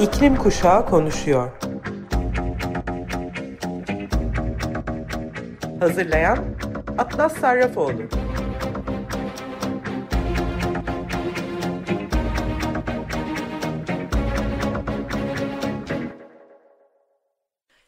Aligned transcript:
İklim 0.00 0.36
Kuşağı 0.36 0.86
konuşuyor. 0.86 1.50
Hazırlayan 5.80 6.38
Atlas 6.98 7.36
Sarrafoğlu. 7.36 8.02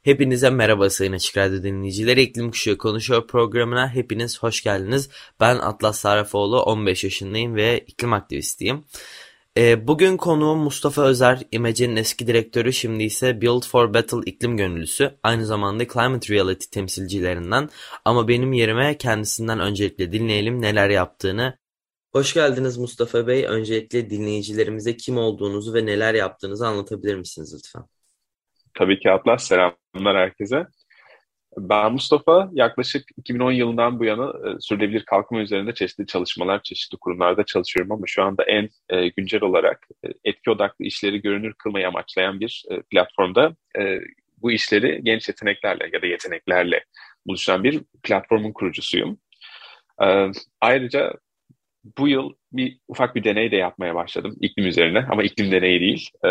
Hepinize 0.02 0.50
merhaba 0.50 0.90
sayın 0.90 1.12
Açık 1.12 1.36
Radyo 1.36 1.62
dinleyicileri. 1.62 2.22
İklim 2.22 2.50
Kuşağı 2.50 2.78
Konuşuyor 2.78 3.26
programına 3.26 3.88
hepiniz 3.94 4.42
hoş 4.42 4.62
geldiniz. 4.62 5.10
Ben 5.40 5.56
Atlas 5.56 5.98
Sarrafoğlu, 5.98 6.62
15 6.62 7.04
yaşındayım 7.04 7.54
ve 7.54 7.84
iklim 7.86 8.12
aktivistiyim. 8.12 8.84
Ee, 9.56 9.88
bugün 9.88 10.16
konuğum 10.16 10.58
Mustafa 10.58 11.02
Özer, 11.02 11.42
İMEC'in 11.52 11.96
eski 11.96 12.26
direktörü, 12.26 12.72
şimdi 12.72 13.04
ise 13.04 13.40
Build 13.40 13.62
for 13.62 13.94
Battle 13.94 14.18
iklim 14.26 14.56
gönüllüsü, 14.56 15.18
aynı 15.22 15.46
zamanda 15.46 15.88
Climate 15.88 16.34
Reality 16.34 16.64
temsilcilerinden. 16.72 17.68
Ama 18.04 18.28
benim 18.28 18.52
yerime 18.52 18.98
kendisinden 18.98 19.60
öncelikle 19.60 20.12
dinleyelim 20.12 20.62
neler 20.62 20.90
yaptığını. 20.90 21.58
Hoş 22.12 22.34
geldiniz 22.34 22.78
Mustafa 22.78 23.26
Bey. 23.26 23.44
Öncelikle 23.44 24.10
dinleyicilerimize 24.10 24.96
kim 24.96 25.18
olduğunuzu 25.18 25.74
ve 25.74 25.86
neler 25.86 26.14
yaptığınızı 26.14 26.66
anlatabilir 26.66 27.14
misiniz 27.14 27.54
lütfen? 27.54 27.82
Tabii 28.74 29.00
ki 29.00 29.10
Atlas. 29.10 29.44
Selamlar 29.44 30.16
herkese. 30.16 30.66
Ben 31.56 31.92
Mustafa. 31.92 32.50
Yaklaşık 32.52 33.04
2010 33.16 33.52
yılından 33.52 33.98
bu 33.98 34.04
yana 34.04 34.28
e, 34.28 34.60
sürdürülebilir 34.60 35.04
kalkınma 35.04 35.42
üzerinde 35.42 35.74
çeşitli 35.74 36.06
çalışmalar, 36.06 36.62
çeşitli 36.62 36.98
kurumlarda 36.98 37.44
çalışıyorum 37.44 37.92
ama 37.92 38.02
şu 38.06 38.22
anda 38.22 38.44
en 38.44 38.68
e, 38.88 39.08
güncel 39.08 39.42
olarak 39.42 39.88
e, 40.04 40.08
etki 40.24 40.50
odaklı 40.50 40.84
işleri 40.84 41.22
görünür 41.22 41.54
kılmayı 41.54 41.88
amaçlayan 41.88 42.40
bir 42.40 42.64
e, 42.70 42.82
platformda 42.82 43.56
e, 43.78 44.00
bu 44.42 44.52
işleri 44.52 45.00
genç 45.04 45.28
yeteneklerle 45.28 45.90
ya 45.92 46.02
da 46.02 46.06
yeteneklerle 46.06 46.84
buluşan 47.26 47.64
bir 47.64 47.80
platformun 48.02 48.52
kurucusuyum. 48.52 49.18
E, 50.02 50.26
ayrıca 50.60 51.12
bu 51.98 52.08
yıl 52.08 52.32
bir 52.52 52.78
ufak 52.88 53.14
bir 53.14 53.24
deney 53.24 53.50
de 53.50 53.56
yapmaya 53.56 53.94
başladım 53.94 54.36
iklim 54.40 54.66
üzerine 54.66 55.06
ama 55.10 55.22
iklim 55.22 55.52
deneyi 55.52 55.80
değil. 55.80 56.10
E, 56.24 56.28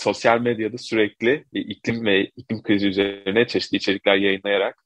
sosyal 0.00 0.40
medyada 0.40 0.78
sürekli 0.78 1.44
iklim 1.52 2.04
ve 2.04 2.24
iklim 2.36 2.62
krizi 2.62 2.88
üzerine 2.88 3.46
çeşitli 3.46 3.76
içerikler 3.76 4.16
yayınlayarak 4.16 4.78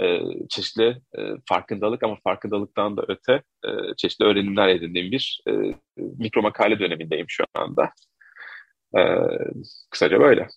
e, 0.00 0.20
çeşitli 0.48 1.02
e, 1.18 1.20
farkındalık 1.48 2.02
ama 2.02 2.16
farkındalıktan 2.24 2.96
da 2.96 3.04
öte 3.08 3.42
e, 3.64 3.68
çeşitli 3.96 4.24
öğrenimler 4.24 4.68
edindiğim 4.68 5.12
bir 5.12 5.42
e, 5.48 5.52
mikro 5.96 6.42
makale 6.42 6.78
dönemindeyim 6.78 7.26
şu 7.28 7.44
anda. 7.54 7.90
E, 8.96 9.00
kısaca 9.90 10.20
böyle. 10.20 10.48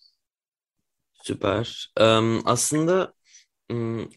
Süper. 1.24 1.94
Aslında 2.46 3.14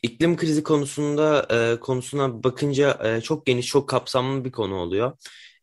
iklim 0.03 0.37
krizi 0.37 0.63
konusunda 0.63 1.47
e, 1.51 1.81
konusuna 1.81 2.43
bakınca 2.45 2.99
e, 3.05 3.21
çok 3.21 3.47
geniş, 3.47 3.67
çok 3.67 3.89
kapsamlı 3.89 4.45
bir 4.45 4.53
konu 4.53 4.75
oluyor. 4.75 5.13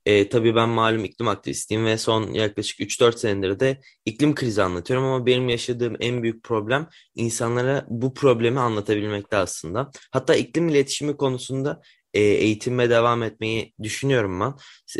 E, 0.06 0.30
tabii 0.30 0.56
ben 0.56 0.70
malum 0.70 1.06
iklim 1.06 1.28
aktivistiyim 1.28 1.86
ve 1.86 1.98
son 1.98 2.34
yaklaşık 2.34 2.80
3-4 2.80 3.18
senedir 3.20 3.60
de 3.60 3.82
iklim 4.06 4.36
krizi 4.36 4.64
anlatıyorum 4.64 5.06
ama 5.06 5.26
benim 5.26 5.50
yaşadığım 5.50 5.96
en 6.00 6.24
büyük 6.24 6.44
problem 6.44 6.90
insanlara 7.16 7.86
bu 7.90 8.14
problemi 8.14 8.60
anlatabilmekte 8.60 9.38
aslında. 9.38 9.92
Hatta 10.12 10.36
iklim 10.36 10.70
iletişimi 10.70 11.18
konusunda 11.18 11.82
e, 12.14 12.22
eğitime 12.22 12.90
devam 12.90 13.24
etmeyi 13.24 13.74
düşünüyorum 13.84 14.40
ben. 14.40 14.54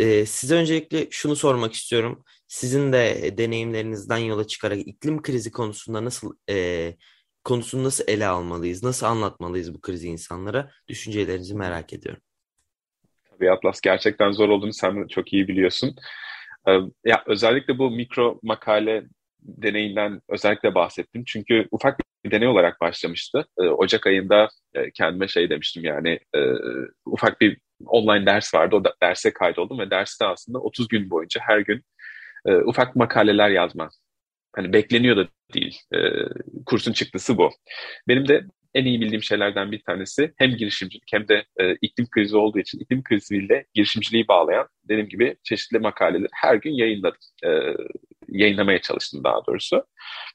E, 0.04 0.26
size 0.26 0.56
öncelikle 0.56 1.08
şunu 1.12 1.36
sormak 1.36 1.74
istiyorum. 1.74 2.24
Sizin 2.48 2.94
de 2.94 3.34
deneyimlerinizden 3.38 4.18
yola 4.18 4.48
çıkarak 4.48 4.88
iklim 4.88 5.22
krizi 5.22 5.52
konusunda 5.52 6.06
nasıl 6.06 6.36
e, 6.50 6.96
konusunu 7.44 7.84
nasıl 7.84 8.04
ele 8.08 8.28
almalıyız, 8.28 8.84
nasıl 8.84 9.06
anlatmalıyız 9.06 9.74
bu 9.74 9.82
krizi 9.82 10.08
insanlara? 10.08 10.72
Düşüncelerinizi 10.88 11.56
merak 11.56 11.94
ediyorum. 11.94 12.22
Tabii 13.34 13.52
Atlas 13.52 13.82
gerçekten 13.82 14.32
zor 14.32 14.50
olduğunu 14.50 14.74
sen 14.74 15.08
çok 15.08 15.34
iyi 15.34 15.48
biliyorsun. 15.48 15.96
Ee, 16.68 16.72
ya 17.06 17.24
özellikle 17.28 17.78
bu 17.78 17.92
mikro 17.92 18.40
makale 18.44 19.04
deneyinden 19.42 20.22
özellikle 20.30 20.76
bahsettim. 20.76 21.24
Çünkü 21.28 21.68
ufak 21.72 22.00
bir 22.26 22.32
deney 22.32 22.48
olarak 22.48 22.82
başlamıştı. 22.82 23.46
Ee, 23.60 23.64
Ocak 23.64 24.08
ayında 24.08 24.50
e, 24.76 24.92
kendime 24.92 25.28
şey 25.28 25.50
demiştim 25.50 25.84
yani 25.84 26.20
e, 26.36 26.40
ufak 27.06 27.42
bir 27.42 27.58
online 27.88 28.26
ders 28.26 28.54
vardı. 28.54 28.76
O 28.76 28.84
da, 28.84 28.94
derse 29.04 29.34
kaydoldum 29.34 29.80
ve 29.80 29.90
derste 29.92 30.26
aslında 30.26 30.60
30 30.60 30.88
gün 30.88 31.10
boyunca 31.10 31.42
her 31.48 31.60
gün 31.60 31.82
e, 32.48 32.56
ufak 32.56 32.96
makaleler 32.96 33.50
yazma. 33.50 33.90
Hani 34.56 34.74
bekleniyor 34.74 35.18
da 35.18 35.28
değil. 35.54 35.80
kursun 36.66 36.94
çıktısı 36.94 37.38
bu. 37.38 37.52
Benim 38.08 38.28
de 38.28 38.42
en 38.74 38.86
iyi 38.86 39.02
bildiğim 39.02 39.24
şeylerden 39.24 39.72
bir 39.72 39.82
tanesi 39.82 40.34
hem 40.38 40.52
girişimcilik 40.52 41.14
hem 41.14 41.28
de 41.28 41.46
e, 41.60 41.76
iklim 41.82 42.08
krizi 42.12 42.38
olduğu 42.38 42.60
için 42.60 42.80
iklim 42.80 43.04
kriziyle 43.04 43.66
girişimciliği 43.74 44.28
bağlayan 44.28 44.68
dediğim 44.84 45.10
gibi 45.10 45.36
çeşitli 45.44 45.80
makaleleri 45.80 46.30
her 46.34 46.56
gün 46.56 46.72
yayınladım. 46.72 47.20
E, 47.46 47.50
yayınlamaya 48.30 48.82
çalıştım 48.82 49.24
daha 49.24 49.46
doğrusu. 49.48 49.86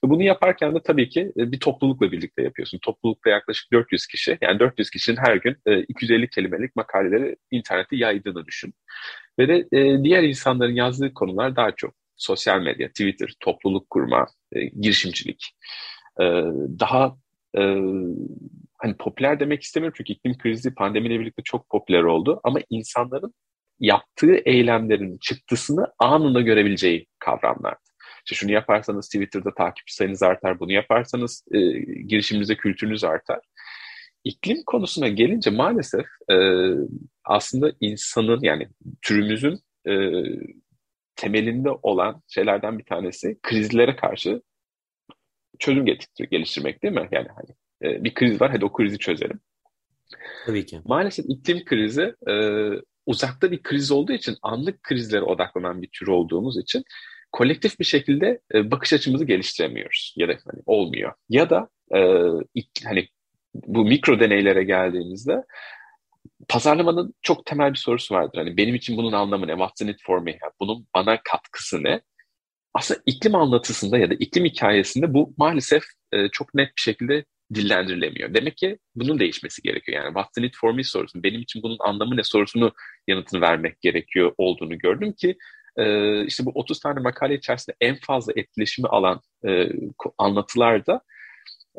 Bunu 0.04 0.22
yaparken 0.22 0.74
de 0.74 0.82
tabii 0.82 1.08
ki 1.08 1.32
e, 1.38 1.52
bir 1.52 1.60
toplulukla 1.60 2.12
birlikte 2.12 2.42
yapıyorsun. 2.42 2.78
Toplulukta 2.78 3.30
yaklaşık 3.30 3.72
400 3.72 4.06
kişi 4.06 4.38
yani 4.40 4.58
400 4.58 4.90
kişinin 4.90 5.16
her 5.16 5.36
gün 5.36 5.56
e, 5.66 5.82
250 5.82 6.30
kelimelik 6.30 6.76
makaleleri 6.76 7.36
internette 7.50 7.96
yaydığını 7.96 8.46
düşün. 8.46 8.74
Ve 9.38 9.48
de 9.48 9.78
e, 9.78 10.04
diğer 10.04 10.22
insanların 10.22 10.74
yazdığı 10.74 11.14
konular 11.14 11.56
daha 11.56 11.72
çok 11.72 11.94
sosyal 12.16 12.60
medya, 12.60 12.88
Twitter, 12.88 13.34
topluluk 13.40 13.90
kurma, 13.90 14.26
e, 14.52 14.64
girişimcilik. 14.64 15.52
E, 16.20 16.24
daha 16.80 17.16
e, 17.56 17.60
hani 18.78 18.96
popüler 18.98 19.40
demek 19.40 19.62
istemiyorum 19.62 19.94
çünkü 19.96 20.12
iklim 20.12 20.38
krizi 20.38 20.74
pandemiyle 20.74 21.20
birlikte 21.20 21.42
çok 21.42 21.68
popüler 21.68 22.02
oldu 22.02 22.40
ama 22.44 22.60
insanların 22.70 23.34
yaptığı 23.80 24.34
eylemlerin 24.34 25.18
çıktısını 25.18 25.86
anında 25.98 26.40
görebileceği 26.40 27.06
kavramlardı. 27.18 27.80
İşte 28.24 28.36
şunu 28.36 28.52
yaparsanız 28.52 29.06
Twitter'da 29.06 29.54
takipçi 29.54 29.94
sayınız 29.94 30.22
artar, 30.22 30.60
bunu 30.60 30.72
yaparsanız 30.72 31.44
e, 31.52 31.58
girişiminizde 32.02 32.56
kültürünüz 32.56 33.04
artar. 33.04 33.40
İklim 34.24 34.62
konusuna 34.66 35.08
gelince 35.08 35.50
maalesef 35.50 36.06
e, 36.30 36.36
aslında 37.24 37.72
insanın 37.80 38.40
yani 38.42 38.68
türümüzün 39.02 39.60
e, 39.88 39.92
temelinde 41.16 41.70
olan 41.82 42.22
şeylerden 42.28 42.78
bir 42.78 42.84
tanesi 42.84 43.38
krizlere 43.42 43.96
karşı 43.96 44.42
çözüm 45.58 45.84
geliştirmek 46.30 46.82
değil 46.82 46.94
mi? 46.94 47.08
Yani 47.12 47.28
hani 47.28 47.50
e, 47.82 48.04
bir 48.04 48.14
kriz 48.14 48.40
var 48.40 48.50
hadi 48.50 48.64
o 48.64 48.72
krizi 48.72 48.98
çözelim. 48.98 49.40
Tabii 50.46 50.66
ki. 50.66 50.80
Maalesef 50.84 51.24
iklim 51.28 51.64
krizi 51.64 52.14
e, 52.28 52.34
uzakta 53.06 53.50
bir 53.50 53.62
kriz 53.62 53.90
olduğu 53.90 54.12
için 54.12 54.36
anlık 54.42 54.82
krizlere 54.82 55.22
odaklanan 55.22 55.82
bir 55.82 55.88
tür 55.92 56.06
olduğumuz 56.06 56.58
için 56.58 56.84
kolektif 57.32 57.80
bir 57.80 57.84
şekilde 57.84 58.40
e, 58.54 58.70
bakış 58.70 58.92
açımızı 58.92 59.24
geliştiremiyoruz 59.24 60.14
ya 60.16 60.28
da 60.28 60.32
hani 60.32 60.62
olmuyor. 60.66 61.12
Ya 61.28 61.50
da 61.50 61.68
e, 61.94 62.00
ilk, 62.54 62.68
hani 62.84 63.08
bu 63.54 63.84
mikro 63.84 64.20
deneylere 64.20 64.64
geldiğimizde 64.64 65.44
pazarlamanın 66.48 67.14
çok 67.22 67.46
temel 67.46 67.72
bir 67.72 67.78
sorusu 67.78 68.14
vardır. 68.14 68.38
Hani 68.38 68.56
benim 68.56 68.74
için 68.74 68.96
bunun 68.96 69.12
anlamı 69.12 69.46
ne? 69.46 69.52
What's 69.52 69.80
in 69.80 69.88
it 69.88 70.02
for 70.02 70.18
me? 70.18 70.30
Yani 70.30 70.52
bunun 70.60 70.86
bana 70.94 71.20
katkısı 71.24 71.82
ne? 71.82 72.00
Aslında 72.74 73.00
iklim 73.06 73.34
anlatısında 73.34 73.98
ya 73.98 74.10
da 74.10 74.14
iklim 74.14 74.44
hikayesinde 74.44 75.14
bu 75.14 75.34
maalesef 75.36 75.82
e, 76.12 76.28
çok 76.28 76.54
net 76.54 76.68
bir 76.76 76.82
şekilde 76.82 77.24
dillendirilemiyor. 77.54 78.34
Demek 78.34 78.56
ki 78.56 78.78
bunun 78.94 79.18
değişmesi 79.18 79.62
gerekiyor. 79.62 80.02
Yani 80.02 80.14
what's 80.14 80.32
the 80.32 80.42
need 80.42 80.54
for 80.60 80.72
me 80.72 80.82
sorusunun, 80.82 81.22
benim 81.22 81.40
için 81.40 81.62
bunun 81.62 81.76
anlamı 81.80 82.16
ne 82.16 82.24
sorusunu 82.24 82.72
yanıtını 83.08 83.40
vermek 83.40 83.80
gerekiyor 83.80 84.32
olduğunu 84.38 84.78
gördüm 84.78 85.12
ki 85.12 85.36
e, 85.76 86.24
işte 86.26 86.46
bu 86.46 86.50
30 86.54 86.80
tane 86.80 87.00
makale 87.00 87.34
içerisinde 87.34 87.76
en 87.80 87.96
fazla 88.06 88.32
etkileşimi 88.36 88.88
alan 88.88 89.20
e, 89.46 89.68
anlatılarda 90.18 91.00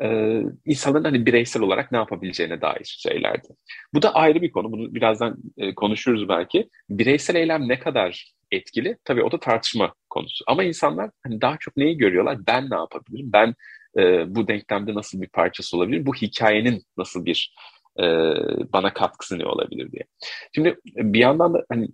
e, 0.02 0.40
insanların 0.64 1.04
hani 1.04 1.26
bireysel 1.26 1.62
olarak 1.62 1.92
ne 1.92 1.98
yapabileceğine 1.98 2.60
dair 2.60 2.98
şeylerdi. 3.02 3.48
Bu 3.94 4.02
da 4.02 4.14
ayrı 4.14 4.42
bir 4.42 4.52
konu. 4.52 4.72
Bunu 4.72 4.94
birazdan 4.94 5.36
e, 5.58 5.74
konuşuruz 5.74 6.28
belki. 6.28 6.68
Bireysel 6.90 7.34
eylem 7.34 7.68
ne 7.68 7.78
kadar 7.78 8.32
etkili? 8.52 8.98
Tabii 9.04 9.22
o 9.22 9.32
da 9.32 9.40
tartışma 9.40 9.94
konusu. 10.10 10.44
Ama 10.48 10.64
insanlar 10.64 11.10
hani 11.22 11.40
daha 11.40 11.56
çok 11.60 11.76
neyi 11.76 11.96
görüyorlar? 11.96 12.38
Ben 12.46 12.70
ne 12.70 12.74
yapabilirim? 12.74 13.32
Ben 13.32 13.54
e, 13.98 14.34
bu 14.34 14.48
denklemde 14.48 14.94
nasıl 14.94 15.22
bir 15.22 15.28
parçası 15.28 15.76
olabilir? 15.76 16.06
Bu 16.06 16.14
hikayenin 16.14 16.82
nasıl 16.96 17.24
bir 17.24 17.54
e, 17.98 18.04
bana 18.72 18.92
katkısı 18.92 19.38
ne 19.38 19.46
olabilir 19.46 19.92
diye. 19.92 20.04
Şimdi 20.54 20.76
bir 20.84 21.18
yandan 21.18 21.54
da 21.54 21.64
hani 21.68 21.88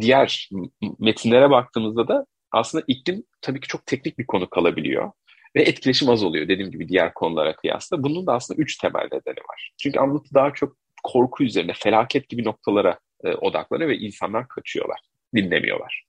diğer 0.00 0.50
metinlere 0.98 1.50
baktığımızda 1.50 2.08
da 2.08 2.26
aslında 2.52 2.84
iklim 2.88 3.24
tabii 3.40 3.60
ki 3.60 3.68
çok 3.68 3.86
teknik 3.86 4.18
bir 4.18 4.26
konu 4.26 4.50
kalabiliyor. 4.50 5.12
Ve 5.56 5.62
etkileşim 5.62 6.08
az 6.08 6.22
oluyor 6.22 6.48
dediğim 6.48 6.70
gibi 6.70 6.88
diğer 6.88 7.14
konulara 7.14 7.56
kıyasla. 7.56 8.02
Bunun 8.02 8.26
da 8.26 8.34
aslında 8.34 8.62
üç 8.62 8.76
temel 8.76 9.04
nedeni 9.04 9.38
var. 9.50 9.72
Çünkü 9.78 9.98
anlatı 9.98 10.34
daha 10.34 10.52
çok 10.52 10.76
korku 11.04 11.44
üzerine, 11.44 11.72
felaket 11.72 12.28
gibi 12.28 12.44
noktalara 12.44 12.98
e, 13.24 13.34
odaklanıyor 13.34 13.90
ve 13.90 13.96
insanlar 13.96 14.48
kaçıyorlar, 14.48 14.98
dinlemiyorlar. 15.34 16.04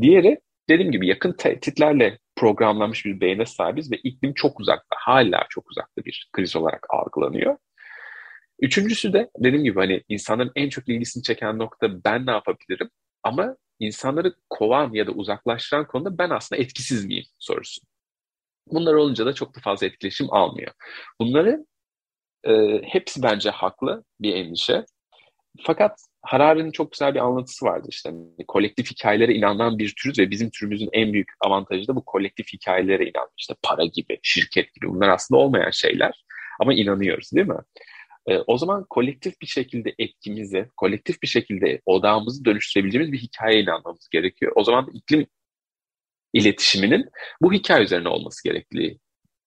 Diğeri 0.00 0.40
dediğim 0.68 0.92
gibi 0.92 1.06
yakın 1.06 1.32
tehditlerle 1.32 2.18
programlanmış 2.36 3.04
bir 3.04 3.20
beyne 3.20 3.46
sahibiz 3.46 3.92
ve 3.92 3.96
iklim 3.96 4.34
çok 4.34 4.60
uzakta, 4.60 4.96
hala 4.98 5.46
çok 5.48 5.70
uzakta 5.70 6.04
bir 6.04 6.28
kriz 6.32 6.56
olarak 6.56 6.86
algılanıyor. 6.90 7.56
Üçüncüsü 8.60 9.12
de 9.12 9.30
dediğim 9.38 9.64
gibi 9.64 9.80
hani 9.80 10.02
insanların 10.08 10.52
en 10.56 10.68
çok 10.68 10.88
ilgisini 10.88 11.22
çeken 11.22 11.58
nokta 11.58 12.04
ben 12.04 12.26
ne 12.26 12.30
yapabilirim? 12.30 12.90
Ama 13.22 13.56
insanları 13.80 14.34
kovan 14.50 14.92
ya 14.92 15.06
da 15.06 15.10
uzaklaştıran 15.10 15.86
konuda 15.86 16.18
ben 16.18 16.30
aslında 16.30 16.62
etkisiz 16.62 17.06
miyim 17.06 17.24
sorusu. 17.38 17.80
Bunlar 18.66 18.94
olunca 18.94 19.26
da 19.26 19.32
çok 19.32 19.56
da 19.56 19.60
fazla 19.60 19.86
etkileşim 19.86 20.32
almıyor. 20.32 20.72
Bunları 21.20 21.66
e, 22.44 22.82
hepsi 22.84 23.22
bence 23.22 23.50
haklı 23.50 24.04
bir 24.20 24.34
endişe. 24.34 24.84
Fakat 25.62 26.00
Harari'nin 26.24 26.70
çok 26.70 26.92
güzel 26.92 27.14
bir 27.14 27.20
anlatısı 27.20 27.66
vardı 27.66 27.88
işte. 27.90 28.08
Yani 28.08 28.46
kolektif 28.48 28.90
hikayelere 28.90 29.34
inanan 29.34 29.78
bir 29.78 29.94
türüz 30.02 30.18
ve 30.18 30.30
bizim 30.30 30.50
türümüzün 30.50 30.88
en 30.92 31.12
büyük 31.12 31.28
avantajı 31.40 31.88
da 31.88 31.96
bu 31.96 32.04
kolektif 32.04 32.52
hikayelere 32.52 33.04
inanmak. 33.04 33.32
İşte 33.38 33.54
para 33.62 33.84
gibi, 33.84 34.18
şirket 34.22 34.74
gibi 34.74 34.88
bunlar 34.88 35.08
aslında 35.08 35.40
olmayan 35.40 35.70
şeyler 35.70 36.24
ama 36.60 36.74
inanıyoruz 36.74 37.32
değil 37.32 37.46
mi? 37.46 37.58
E, 38.26 38.38
o 38.38 38.58
zaman 38.58 38.86
kolektif 38.90 39.40
bir 39.40 39.46
şekilde 39.46 39.94
etkimizi, 39.98 40.70
kolektif 40.76 41.22
bir 41.22 41.28
şekilde 41.28 41.80
odağımızı 41.86 42.44
dönüştürebileceğimiz 42.44 43.12
bir 43.12 43.18
hikayeye 43.18 43.62
inanmamız 43.62 44.08
gerekiyor. 44.08 44.52
O 44.56 44.64
zaman 44.64 44.90
iklim 44.92 45.26
iletişiminin 46.32 47.10
bu 47.42 47.52
hikaye 47.52 47.84
üzerine 47.84 48.08
olması 48.08 48.44
gerektiği 48.44 48.98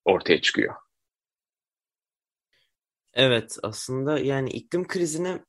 ortaya 0.06 0.42
çıkıyor. 0.42 0.76
Evet 3.14 3.58
aslında 3.64 4.20
yani 4.20 4.50
iklim 4.50 4.88
krizini 4.88 5.40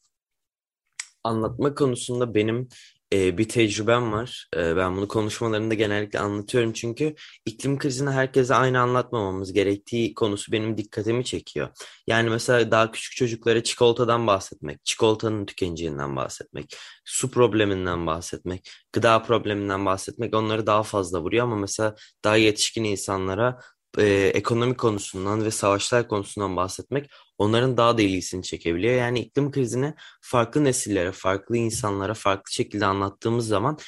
anlatma 1.24 1.74
konusunda 1.74 2.34
benim 2.34 2.68
e, 3.12 3.38
bir 3.38 3.48
tecrübem 3.48 4.12
var. 4.12 4.48
E, 4.56 4.76
ben 4.76 4.96
bunu 4.96 5.08
konuşmalarında 5.08 5.74
genellikle 5.74 6.18
anlatıyorum 6.18 6.72
çünkü 6.72 7.14
iklim 7.46 7.78
krizini 7.78 8.10
herkese 8.10 8.54
aynı 8.54 8.80
anlatmamamız 8.80 9.52
gerektiği 9.52 10.14
konusu 10.14 10.52
benim 10.52 10.78
dikkatimi 10.78 11.24
çekiyor. 11.24 11.68
Yani 12.06 12.30
mesela 12.30 12.70
daha 12.70 12.90
küçük 12.92 13.16
çocuklara 13.16 13.62
çikolatadan 13.62 14.26
bahsetmek, 14.26 14.84
çikolatanın 14.84 15.46
tükeneceğinden 15.46 16.16
bahsetmek, 16.16 16.76
su 17.04 17.30
probleminden 17.30 18.06
bahsetmek, 18.06 18.70
gıda 18.92 19.22
probleminden 19.22 19.86
bahsetmek 19.86 20.34
onları 20.34 20.66
daha 20.66 20.82
fazla 20.82 21.20
vuruyor 21.20 21.44
ama 21.44 21.56
mesela 21.56 21.94
daha 22.24 22.36
yetişkin 22.36 22.84
insanlara 22.84 23.60
e, 23.98 24.04
ekonomi 24.34 24.76
konusundan 24.76 25.44
ve 25.44 25.50
savaşlar 25.50 26.08
konusundan 26.08 26.56
bahsetmek 26.56 27.10
onların 27.38 27.76
daha 27.76 27.98
da 27.98 28.02
ilgisini 28.02 28.42
çekebiliyor. 28.42 28.94
Yani 28.94 29.20
iklim 29.20 29.50
krizini 29.50 29.94
farklı 30.20 30.64
nesillere, 30.64 31.12
farklı 31.12 31.56
insanlara 31.56 32.14
farklı 32.14 32.52
şekilde 32.52 32.86
anlattığımız 32.86 33.48
zaman 33.48 33.78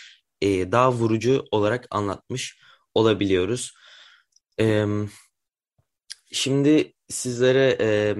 e, 0.40 0.72
daha 0.72 0.92
vurucu 0.92 1.44
olarak 1.50 1.86
anlatmış 1.90 2.60
olabiliyoruz. 2.94 3.74
E, 4.60 4.86
şimdi 6.32 6.94
sizlere 7.08 7.76
e, 7.80 8.16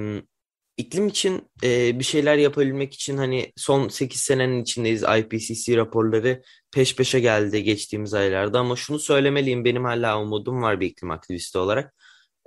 iklim 0.81 1.09
için 1.09 1.49
e, 1.65 1.99
bir 1.99 2.05
şeyler 2.05 2.37
yapabilmek 2.37 2.95
için 2.95 3.17
hani 3.17 3.53
son 3.57 3.89
8 3.89 4.21
senenin 4.21 4.63
içindeyiz. 4.63 5.03
IPCC 5.03 5.77
raporları 5.77 6.43
peş 6.73 6.97
peşe 6.97 7.21
geldi 7.21 7.63
geçtiğimiz 7.63 8.15
aylarda 8.15 8.59
ama 8.59 8.77
şunu 8.77 8.99
söylemeliyim 8.99 9.65
benim 9.65 9.85
hala 9.85 10.23
umudum 10.23 10.63
var 10.63 10.81
bir 10.81 10.87
iklim 10.87 11.11
aktivisti 11.11 11.59
olarak. 11.59 11.95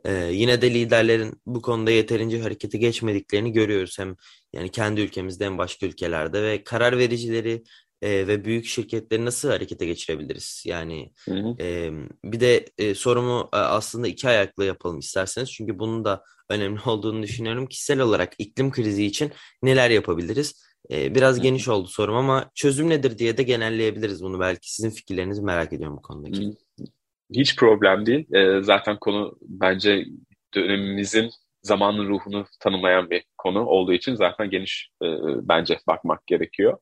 E, 0.06 0.14
yine 0.14 0.62
de 0.62 0.74
liderlerin 0.74 1.42
bu 1.46 1.62
konuda 1.62 1.92
yeterince 1.92 2.42
harekete 2.42 2.78
geçmediklerini 2.78 3.52
görüyoruz 3.52 4.00
hem 4.00 4.16
yani 4.54 4.72
kendi 4.72 5.02
ülkemizde 5.02 5.46
hem 5.46 5.58
başka 5.58 5.86
ülkelerde 5.86 6.44
ve 6.44 6.64
karar 6.64 6.98
vericileri 6.98 7.64
e, 8.04 8.28
ve 8.28 8.46
büyük 8.46 8.66
şirketleri 8.66 9.26
nasıl 9.26 9.50
harekete 9.50 9.86
geçirebiliriz? 9.86 10.64
Yani 10.66 11.12
hı 11.26 11.34
hı. 11.34 11.56
E, 11.60 11.92
bir 12.24 12.40
de 12.40 12.66
e, 12.78 12.96
sorumu 12.96 13.50
e, 13.54 13.58
aslında 13.58 14.08
iki 14.08 14.28
ayaklı 14.30 14.66
yapalım 14.66 15.00
isterseniz 15.00 15.52
çünkü 15.52 15.80
bunun 15.80 16.06
da 16.06 16.24
önemli 16.50 16.80
olduğunu 16.86 17.24
düşünüyorum. 17.24 17.68
Kişisel 17.68 18.00
olarak 18.00 18.34
iklim 18.38 18.72
krizi 18.72 19.06
için 19.06 19.32
neler 19.64 19.90
yapabiliriz? 19.90 20.64
E, 20.92 21.16
biraz 21.16 21.36
hı 21.36 21.40
hı. 21.40 21.44
geniş 21.44 21.68
oldu 21.68 21.88
sorum 21.88 22.16
ama 22.16 22.52
çözüm 22.56 22.90
nedir 22.90 23.18
diye 23.18 23.38
de 23.38 23.44
genelleyebiliriz 23.44 24.24
bunu. 24.24 24.40
Belki 24.40 24.74
sizin 24.74 24.90
fikirlerinizi 24.90 25.42
merak 25.42 25.74
ediyorum 25.74 25.98
bu 25.98 26.02
konudaki. 26.02 26.54
Hiç 27.34 27.56
problem 27.56 28.06
değil. 28.06 28.34
E, 28.34 28.64
zaten 28.64 28.98
konu 29.00 29.38
bence 29.42 30.06
dönemimizin 30.56 31.32
zamanın 31.64 32.10
ruhunu 32.10 32.46
tanımlayan 32.60 33.10
bir 33.10 33.24
konu 33.38 33.66
olduğu 33.66 33.94
için 33.94 34.16
zaten 34.16 34.50
geniş 34.50 34.90
e, 35.04 35.08
bence 35.42 35.80
bakmak 35.88 36.28
gerekiyor. 36.28 36.78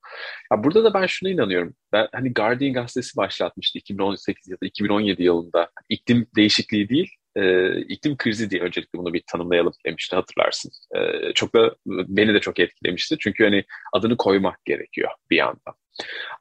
Ya 0.51 0.63
burada 0.63 0.83
da 0.83 0.93
ben 0.93 1.05
şuna 1.05 1.29
inanıyorum. 1.29 1.75
Ben 1.93 2.07
hani 2.13 2.33
Guardian 2.33 2.73
gazetesi 2.73 3.17
başlatmıştı 3.17 3.77
2018 3.77 4.49
ya 4.49 4.57
da 4.63 4.65
2017 4.65 5.23
yılında. 5.23 5.69
İklim 5.89 6.27
değişikliği 6.35 6.89
değil, 6.89 7.09
e, 7.35 7.71
iklim 7.81 8.17
krizi 8.17 8.49
diye 8.49 8.61
öncelikle 8.61 8.99
bunu 8.99 9.13
bir 9.13 9.23
tanımlayalım 9.27 9.73
demişti 9.85 10.15
hatırlarsın. 10.15 10.71
E, 10.95 11.33
çok 11.33 11.55
da 11.55 11.75
beni 11.87 12.33
de 12.33 12.39
çok 12.39 12.59
etkilemişti. 12.59 13.17
Çünkü 13.19 13.43
hani 13.43 13.63
adını 13.93 14.17
koymak 14.17 14.65
gerekiyor 14.65 15.09
bir 15.29 15.37
yandan. 15.37 15.73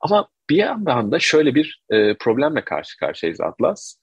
Ama 0.00 0.28
bir 0.50 0.56
yandan 0.56 1.12
da 1.12 1.18
şöyle 1.18 1.54
bir 1.54 1.82
e, 1.90 2.14
problemle 2.14 2.64
karşı 2.64 2.96
karşıyayız 2.96 3.40
Atlas. 3.40 3.96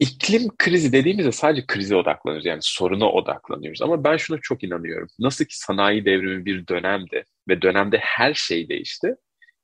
İklim 0.00 0.56
krizi 0.58 0.92
dediğimizde 0.92 1.32
sadece 1.32 1.66
krize 1.66 1.96
odaklanıyoruz. 1.96 2.46
Yani 2.46 2.58
soruna 2.62 3.10
odaklanıyoruz. 3.10 3.82
Ama 3.82 4.04
ben 4.04 4.16
şuna 4.16 4.38
çok 4.42 4.64
inanıyorum. 4.64 5.08
Nasıl 5.18 5.44
ki 5.44 5.58
sanayi 5.58 6.04
devrimi 6.04 6.44
bir 6.44 6.66
dönemdi 6.66 7.24
ve 7.48 7.62
dönemde 7.62 7.98
her 7.98 8.34
şey 8.34 8.68
değişti. 8.68 9.14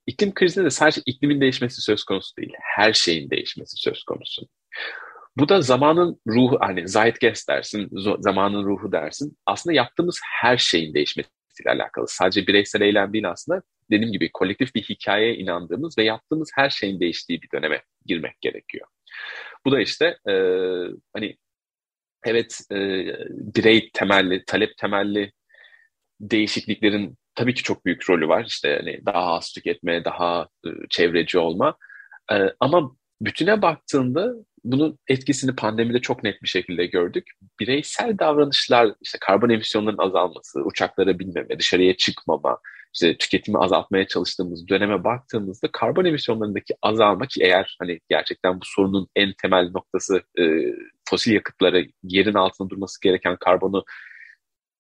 İklim 0.07 0.35
krizinde 0.35 0.65
de 0.65 0.71
sadece 0.71 1.01
iklimin 1.07 1.41
değişmesi 1.41 1.83
söz 1.83 2.05
konusu 2.05 2.37
değil. 2.37 2.53
Her 2.61 2.93
şeyin 2.93 3.31
değişmesi 3.31 3.77
söz 3.77 4.05
konusu. 4.05 4.49
Bu 5.37 5.49
da 5.49 5.61
zamanın 5.63 6.21
ruhu, 6.27 6.59
hani 6.61 6.89
zeitgeist 6.89 7.49
dersin, 7.49 7.91
zamanın 8.19 8.65
ruhu 8.65 8.93
dersin. 8.93 9.39
Aslında 9.47 9.75
yaptığımız 9.75 10.21
her 10.41 10.57
şeyin 10.57 10.95
değişmesiyle 10.95 11.71
alakalı. 11.71 12.09
Sadece 12.09 12.47
bireysel 12.47 12.81
eylem 12.81 13.13
değil 13.13 13.31
aslında. 13.31 13.63
Dediğim 13.91 14.13
gibi 14.13 14.31
kolektif 14.33 14.75
bir 14.75 14.83
hikayeye 14.83 15.35
inandığımız 15.35 15.99
ve 15.99 16.05
yaptığımız 16.05 16.51
her 16.55 16.71
şeyin 16.71 17.01
değiştiği 17.01 17.43
bir 17.43 17.51
döneme 17.51 17.83
girmek 18.07 18.41
gerekiyor. 18.41 18.87
Bu 19.67 19.73
da 19.73 19.81
işte 19.81 20.19
e, 20.29 20.33
hani 21.15 21.37
evet 22.25 22.61
e, 22.73 22.77
birey 23.31 23.91
temelli, 23.93 24.45
talep 24.47 24.77
temelli 24.79 25.33
değişikliklerin 26.21 27.19
tabii 27.35 27.55
ki 27.55 27.63
çok 27.63 27.87
büyük 27.87 28.11
rolü 28.11 28.29
var. 28.29 28.45
İşte 28.49 28.77
hani 28.81 29.07
daha 29.07 29.35
az 29.35 29.53
tüketme, 29.53 30.05
daha 30.05 30.49
e, 30.67 30.69
çevreci 30.91 31.39
olma. 31.39 31.77
E, 32.33 32.37
ama 32.61 32.97
bütüne 33.25 33.63
baktığında 33.63 34.35
bunun 34.65 34.99
etkisini 35.09 35.57
pandemide 35.57 36.01
çok 36.01 36.23
net 36.25 36.43
bir 36.43 36.49
şekilde 36.49 36.87
gördük. 36.87 37.31
Bireysel 37.61 38.19
davranışlar, 38.19 38.95
işte 39.03 39.19
karbon 39.21 39.51
emisyonlarının 39.51 40.03
azalması, 40.03 40.61
uçaklara 40.61 41.19
binmeme, 41.19 41.59
dışarıya 41.59 41.97
çıkmama, 41.97 42.59
işte 42.95 43.17
tüketimi 43.17 43.59
azaltmaya 43.59 44.07
çalıştığımız 44.07 44.69
döneme 44.69 45.05
baktığımızda 45.05 45.69
karbon 45.73 46.05
emisyonlarındaki 46.05 46.75
azalma 46.83 47.27
ki 47.27 47.43
eğer 47.43 47.77
hani 47.81 48.01
gerçekten 48.09 48.61
bu 48.61 48.65
sorunun 48.65 49.09
en 49.17 49.33
temel 49.43 49.71
noktası 49.75 50.23
e, 50.39 50.43
fosil 51.09 51.33
yakıtları 51.33 51.87
yerin 52.03 52.35
altında 52.35 52.71
durması 52.71 53.01
gereken 53.01 53.37
karbonu 53.41 53.85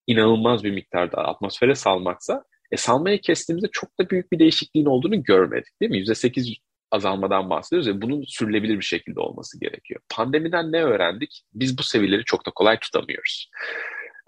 inanılmaz 0.06 0.64
bir 0.64 0.70
miktarda 0.70 1.18
atmosfere 1.18 1.74
salmaksa 1.74 2.44
e, 2.70 2.76
salmayı 2.76 3.20
kestiğimizde 3.20 3.68
çok 3.72 4.00
da 4.00 4.10
büyük 4.10 4.32
bir 4.32 4.38
değişikliğin 4.38 4.86
olduğunu 4.86 5.22
görmedik 5.22 5.80
değil 5.80 5.90
mi? 5.90 5.98
%8 5.98 6.56
azalmadan 6.94 7.50
bahsediyoruz 7.50 7.88
ve 7.88 8.02
bunun 8.02 8.22
sürülebilir 8.22 8.76
bir 8.76 8.84
şekilde 8.84 9.20
olması 9.20 9.60
gerekiyor. 9.60 10.00
Pandemiden 10.08 10.72
ne 10.72 10.82
öğrendik? 10.82 11.42
Biz 11.54 11.78
bu 11.78 11.82
seviyeleri 11.82 12.24
çok 12.24 12.46
da 12.46 12.50
kolay 12.50 12.78
tutamıyoruz. 12.78 13.50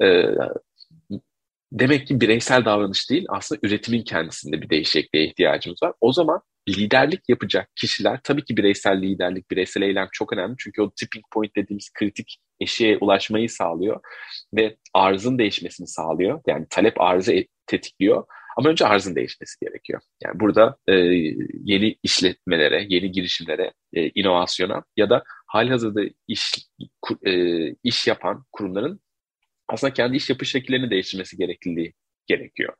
Ee, 0.02 0.24
demek 1.72 2.06
ki 2.06 2.20
bireysel 2.20 2.64
davranış 2.64 3.10
değil 3.10 3.26
aslında 3.28 3.60
üretimin 3.62 4.02
kendisinde 4.02 4.62
bir 4.62 4.70
değişikliğe 4.70 5.26
ihtiyacımız 5.26 5.82
var. 5.82 5.92
O 6.00 6.12
zaman 6.12 6.40
liderlik 6.68 7.20
yapacak 7.28 7.68
kişiler 7.76 8.20
tabii 8.24 8.44
ki 8.44 8.56
bireysel 8.56 9.02
liderlik, 9.02 9.50
bireysel 9.50 9.82
eylem 9.82 10.08
çok 10.12 10.32
önemli. 10.32 10.54
Çünkü 10.58 10.82
o 10.82 10.90
tipping 10.90 11.24
point 11.32 11.56
dediğimiz 11.56 11.92
kritik 11.92 12.38
eşiğe 12.60 12.98
ulaşmayı 12.98 13.50
sağlıyor 13.50 14.00
ve 14.56 14.76
arzın 14.94 15.38
değişmesini 15.38 15.86
sağlıyor. 15.86 16.40
Yani 16.46 16.66
talep 16.70 17.00
arzı 17.00 17.44
tetikliyor. 17.66 18.24
Ama 18.56 18.68
önce 18.68 18.86
arzın 18.86 19.14
değişmesi 19.16 19.56
gerekiyor. 19.64 20.00
Yani 20.24 20.40
burada 20.40 20.76
e, 20.88 20.92
yeni 21.64 21.96
işletmelere, 22.02 22.86
yeni 22.88 23.12
girişimlere, 23.12 23.72
e, 23.92 24.08
inovasyona 24.08 24.84
ya 24.96 25.10
da 25.10 25.24
halihazırda 25.46 26.00
iş 26.28 26.54
e, 27.26 27.32
iş 27.82 28.06
yapan 28.06 28.44
kurumların 28.52 29.00
aslında 29.68 29.92
kendi 29.92 30.16
iş 30.16 30.30
yapış 30.30 30.50
şekillerini 30.50 30.90
değiştirmesi 30.90 31.36
gerekliliği 31.36 31.94
gerekiyor. 32.26 32.74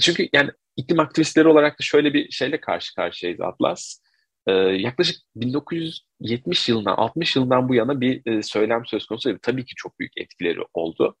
Çünkü 0.00 0.28
yani 0.32 0.50
iklim 0.76 1.00
aktivistleri 1.00 1.48
olarak 1.48 1.72
da 1.72 1.82
şöyle 1.84 2.14
bir 2.14 2.30
şeyle 2.30 2.60
karşı 2.60 2.94
karşıyayız 2.94 3.40
Atlas. 3.40 4.00
Ee, 4.46 4.52
yaklaşık 4.52 5.16
1970 5.36 6.68
yılından 6.68 6.94
60 6.94 7.36
yılından 7.36 7.68
bu 7.68 7.74
yana 7.74 8.00
bir 8.00 8.22
e, 8.26 8.42
söylem 8.42 8.86
söz 8.86 9.06
konusu. 9.06 9.38
Tabii 9.42 9.64
ki 9.64 9.74
çok 9.76 9.98
büyük 9.98 10.12
etkileri 10.16 10.60
oldu. 10.74 11.16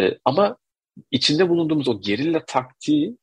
E, 0.00 0.18
ama 0.24 0.56
içinde 1.10 1.48
bulunduğumuz 1.48 1.88
o 1.88 2.00
gerilla 2.00 2.44
taktiği 2.44 3.16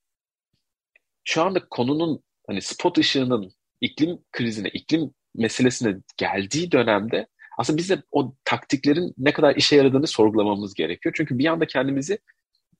şu 1.23 1.43
anda 1.43 1.65
konunun 1.69 2.23
hani 2.47 2.61
spot 2.61 2.97
ışığının 2.97 3.51
iklim 3.81 4.19
krizine, 4.31 4.67
iklim 4.67 5.11
meselesine 5.35 5.95
geldiği 6.17 6.71
dönemde 6.71 7.27
aslında 7.57 7.77
biz 7.77 7.89
de 7.89 8.03
o 8.11 8.35
taktiklerin 8.45 9.13
ne 9.17 9.33
kadar 9.33 9.55
işe 9.55 9.75
yaradığını 9.75 10.07
sorgulamamız 10.07 10.73
gerekiyor. 10.73 11.15
Çünkü 11.17 11.37
bir 11.37 11.45
anda 11.45 11.67
kendimizi 11.67 12.19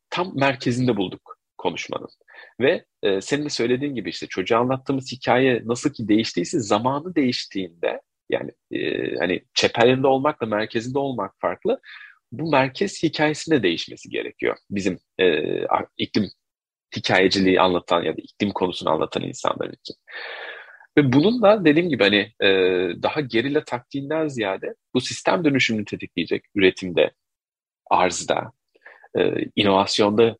tam 0.09 0.31
merkezinde 0.35 0.97
bulduk 0.97 1.37
konuşmanın. 1.57 2.09
Ve 2.59 2.85
e, 3.03 3.21
senin 3.21 3.45
de 3.45 3.49
söylediğin 3.49 3.95
gibi 3.95 4.09
işte 4.09 4.27
çocuğa 4.27 4.59
anlattığımız 4.59 5.11
hikaye 5.11 5.61
nasıl 5.65 5.93
ki 5.93 6.07
değiştiyse 6.07 6.59
zamanı 6.59 7.15
değiştiğinde 7.15 8.01
yani 8.29 8.51
e, 8.71 8.79
hani 9.15 9.43
çeperinde 9.53 10.07
olmakla 10.07 10.47
merkezinde 10.47 10.99
olmak 10.99 11.33
farklı. 11.39 11.79
Bu 12.39 12.51
merkez 12.51 13.03
hikayesinde 13.03 13.63
değişmesi 13.63 14.09
gerekiyor. 14.09 14.57
Bizim 14.69 14.99
e, 15.19 15.43
iklim 15.97 16.29
hikayeciliği 16.95 17.61
anlatan 17.61 18.03
ya 18.03 18.17
da 18.17 18.21
iklim 18.21 18.51
konusunu 18.51 18.89
anlatan 18.89 19.23
insanlar 19.23 19.69
için. 19.69 19.95
Ve 20.97 21.13
bunun 21.13 21.41
da 21.41 21.65
dediğim 21.65 21.89
gibi 21.89 22.03
hani 22.03 22.31
e, 22.41 22.49
daha 23.03 23.21
gerilla 23.21 23.63
taktiğinden 23.63 24.27
ziyade 24.27 24.73
bu 24.93 25.01
sistem 25.01 25.45
dönüşümünü 25.45 25.85
tetikleyecek 25.85 26.43
üretimde, 26.55 27.11
arzda, 27.91 28.51
e, 29.17 29.33
inovasyonda 29.55 30.37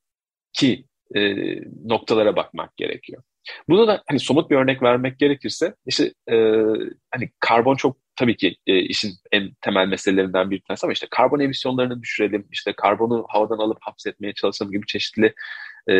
ki 0.54 0.86
e, 1.16 1.36
noktalara 1.86 2.36
bakmak 2.36 2.78
gerekiyor. 2.78 3.24
Bunu 3.70 3.88
da 3.88 4.04
hani 4.08 4.20
somut 4.20 4.52
bir 4.52 4.56
örnek 4.56 4.84
vermek 4.84 5.20
gerekirse 5.20 5.76
işte 5.86 6.14
e, 6.32 6.36
hani 7.12 7.30
karbon 7.40 7.76
çok 7.76 7.98
tabii 8.16 8.38
ki 8.38 8.56
e, 8.68 8.80
işin 8.80 9.12
en 9.32 9.52
temel 9.62 9.88
meselelerinden 9.88 10.52
bir 10.52 10.62
tanesi 10.62 10.86
ama 10.86 10.94
işte 10.94 11.08
karbon 11.12 11.40
emisyonlarını 11.40 12.02
düşürelim, 12.02 12.48
işte 12.52 12.74
karbonu 12.74 13.26
havadan 13.30 13.58
alıp 13.58 13.78
hapsetmeye 13.82 14.34
çalışalım 14.34 14.72
gibi 14.72 14.86
çeşitli 14.86 15.34
e, 15.90 15.96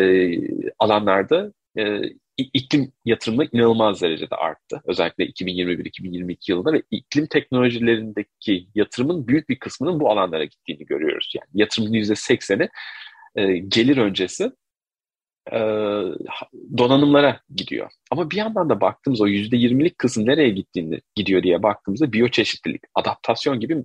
alanlarda 0.78 1.52
e, 1.78 2.00
iklim 2.36 2.92
yatırımı 3.04 3.44
inanılmaz 3.52 4.02
derecede 4.02 4.36
arttı. 4.36 4.82
Özellikle 4.84 5.26
2021-2022 5.26 6.36
yılında 6.48 6.72
ve 6.72 6.82
iklim 6.90 7.26
teknolojilerindeki 7.26 8.68
yatırımın 8.74 9.28
büyük 9.28 9.48
bir 9.48 9.58
kısmının 9.58 10.00
bu 10.00 10.10
alanlara 10.10 10.44
gittiğini 10.44 10.86
görüyoruz. 10.86 11.32
Yani 11.36 11.48
yatırımın 11.54 11.92
%80'i 11.92 12.68
e, 13.36 13.58
gelir 13.58 13.96
öncesi 13.96 14.52
e, 15.52 15.58
donanımlara 16.78 17.40
gidiyor. 17.56 17.90
Ama 18.10 18.30
bir 18.30 18.36
yandan 18.36 18.70
da 18.70 18.80
baktığımız 18.80 19.20
o 19.20 19.26
%20'lik 19.26 19.98
kısım 19.98 20.26
nereye 20.26 20.50
gittiğini 20.50 21.00
gidiyor 21.14 21.42
diye 21.42 21.62
baktığımızda 21.62 22.12
biyoçeşitlilik, 22.12 22.82
adaptasyon 22.94 23.60
gibi 23.60 23.84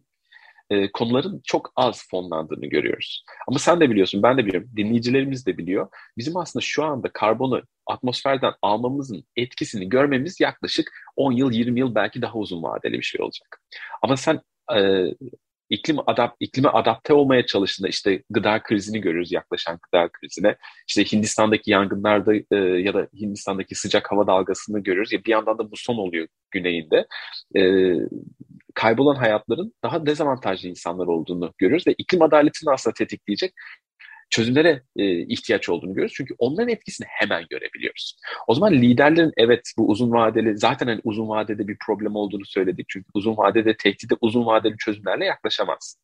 e, 0.70 0.92
konuların 0.92 1.42
çok 1.46 1.72
az 1.76 2.08
fonlandığını 2.10 2.66
görüyoruz. 2.66 3.24
Ama 3.48 3.60
sen 3.60 3.80
de 3.80 3.90
biliyorsun, 3.90 4.24
ben 4.24 4.38
de 4.38 4.46
biliyorum, 4.46 4.70
dinleyicilerimiz 4.78 5.46
de 5.46 5.58
biliyor. 5.58 5.88
Bizim 6.18 6.38
aslında 6.38 6.64
şu 6.64 6.84
anda 6.84 7.10
karbonu 7.14 7.62
atmosferden 7.88 8.54
almamızın 8.62 9.24
etkisini 9.36 9.90
görmemiz 9.90 10.40
yaklaşık 10.40 10.92
10 11.16 11.32
yıl, 11.32 11.52
20 11.52 11.80
yıl 11.80 11.96
belki 11.96 12.22
daha 12.22 12.34
uzun 12.34 12.64
vadeli 12.64 12.94
bir 12.94 13.04
şey 13.04 13.22
olacak. 13.22 13.62
Ama 14.02 14.18
sen 14.18 14.42
e, 14.76 15.06
iklim 15.72 15.98
adap 16.08 16.36
iklime 16.40 16.70
adapte 16.70 17.14
olmaya 17.14 17.46
çalıştığında 17.46 17.88
işte 17.88 18.24
gıda 18.30 18.64
krizini 18.64 19.02
görürüz 19.02 19.32
yaklaşan 19.32 19.80
gıda 19.82 20.10
krizine. 20.10 20.56
İşte 20.88 21.04
Hindistan'daki 21.04 21.72
yangınlarda 21.72 22.36
e, 22.36 22.56
ya 22.58 22.94
da 22.94 23.08
Hindistan'daki 23.22 23.76
sıcak 23.76 24.12
hava 24.12 24.28
dalgasını 24.28 24.80
görürüz. 24.80 25.12
Ya 25.12 25.24
bir 25.24 25.32
yandan 25.32 25.58
da 25.58 25.72
bu 25.72 25.78
son 25.78 25.96
oluyor 25.96 26.28
güneyinde. 26.52 27.08
E, 27.56 27.62
kaybolan 28.74 29.16
hayatların 29.16 29.74
daha 29.84 30.06
dezavantajlı 30.06 30.70
insanlar 30.70 31.08
olduğunu 31.08 31.54
görüyoruz 31.58 31.88
ve 31.88 31.96
iklim 31.98 32.22
adaletini 32.22 32.72
aslında 32.72 32.94
tetikleyecek 32.94 33.54
çözümlere 34.32 34.82
e, 34.96 35.20
ihtiyaç 35.28 35.70
olduğunu 35.70 35.94
görüyoruz. 35.94 36.14
Çünkü 36.18 36.36
onların 36.38 36.70
etkisini 36.70 37.08
hemen 37.10 37.46
görebiliyoruz. 37.50 38.18
O 38.48 38.54
zaman 38.54 38.74
liderlerin 38.74 39.32
evet 39.38 39.74
bu 39.78 39.88
uzun 39.88 40.12
vadeli 40.12 40.58
zaten 40.58 40.88
hani 40.88 41.02
uzun 41.04 41.30
vadede 41.30 41.68
bir 41.68 41.78
problem 41.86 42.16
olduğunu 42.16 42.46
söyledik. 42.46 42.86
Çünkü 42.90 43.08
uzun 43.14 43.38
vadede 43.38 43.78
tehdide 43.78 44.14
uzun 44.22 44.46
vadeli 44.46 44.78
çözümlerle 44.78 45.26
yaklaşamazsın. 45.26 46.02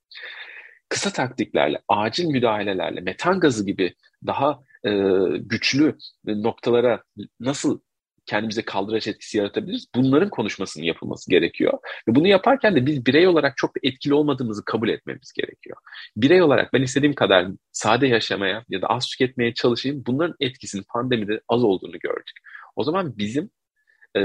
Kısa 0.89 1.09
taktiklerle, 1.09 1.81
acil 1.87 2.25
müdahalelerle, 2.25 3.01
metan 3.01 3.39
gazı 3.39 3.65
gibi 3.65 3.93
daha 4.25 4.59
e, 4.85 4.91
güçlü 5.37 5.97
noktalara 6.25 7.03
nasıl 7.39 7.79
kendimize 8.27 8.61
kaldıraç 8.61 9.07
etkisi 9.07 9.37
yaratabiliriz. 9.37 9.87
Bunların 9.95 10.29
konuşmasının 10.29 10.85
yapılması 10.85 11.31
gerekiyor. 11.31 11.79
Ve 12.07 12.15
bunu 12.15 12.27
yaparken 12.27 12.75
de 12.75 12.85
biz 12.85 13.05
birey 13.05 13.27
olarak 13.27 13.57
çok 13.57 13.71
etkili 13.83 14.13
olmadığımızı 14.13 14.65
kabul 14.65 14.89
etmemiz 14.89 15.31
gerekiyor. 15.31 15.77
Birey 16.17 16.41
olarak 16.41 16.73
ben 16.73 16.81
istediğim 16.81 17.15
kadar 17.15 17.47
sade 17.71 18.07
yaşamaya 18.07 18.63
ya 18.69 18.81
da 18.81 18.87
az 18.87 19.07
tüketmeye 19.07 19.53
çalışayım. 19.53 20.03
Bunların 20.07 20.35
etkisinin 20.39 20.85
pandemide 20.93 21.41
az 21.49 21.63
olduğunu 21.63 21.99
gördük. 21.99 22.35
O 22.75 22.83
zaman 22.83 23.17
bizim 23.17 23.49
e, 24.17 24.19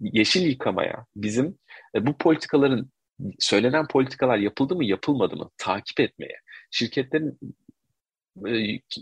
yeşil 0.00 0.46
yıkamaya, 0.46 1.06
bizim 1.16 1.58
e, 1.94 2.06
bu 2.06 2.18
politikaların 2.18 2.90
söylenen 3.38 3.86
politikalar 3.86 4.38
yapıldı 4.38 4.76
mı 4.76 4.84
yapılmadı 4.84 5.36
mı 5.36 5.50
takip 5.58 6.00
etmeye, 6.00 6.40
şirketlerin 6.70 7.38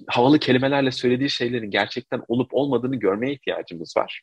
havalı 0.08 0.38
kelimelerle 0.38 0.90
söylediği 0.90 1.30
şeylerin 1.30 1.70
gerçekten 1.70 2.22
olup 2.28 2.54
olmadığını 2.54 2.96
görmeye 2.96 3.32
ihtiyacımız 3.32 3.96
var. 3.96 4.22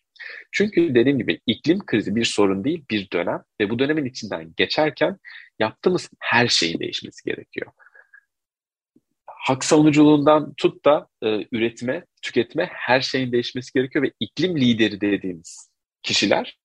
Çünkü 0.52 0.96
dediğim 0.96 1.18
gibi 1.18 1.40
iklim 1.48 1.86
krizi 1.86 2.16
bir 2.16 2.26
sorun 2.26 2.64
değil, 2.64 2.86
bir 2.92 3.12
dönem 3.12 3.44
ve 3.62 3.70
bu 3.70 3.80
dönemin 3.80 4.06
içinden 4.06 4.54
geçerken 4.58 5.18
yaptığımız 5.60 6.10
her 6.20 6.48
şeyin 6.48 6.80
değişmesi 6.80 7.24
gerekiyor. 7.30 7.72
Hak 9.28 9.64
savunuculuğundan 9.64 10.54
tut 10.54 10.86
da 10.86 11.08
e, 11.24 11.48
üretime, 11.52 12.06
tüketme 12.22 12.70
her 12.74 13.02
şeyin 13.02 13.32
değişmesi 13.32 13.74
gerekiyor 13.74 14.06
ve 14.06 14.12
iklim 14.20 14.58
lideri 14.58 15.02
dediğimiz 15.02 15.70
kişiler 16.04 16.60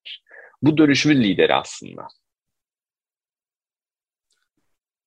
bu 0.62 0.78
dönüşümün 0.78 1.22
lideri 1.22 1.54
aslında. 1.54 2.08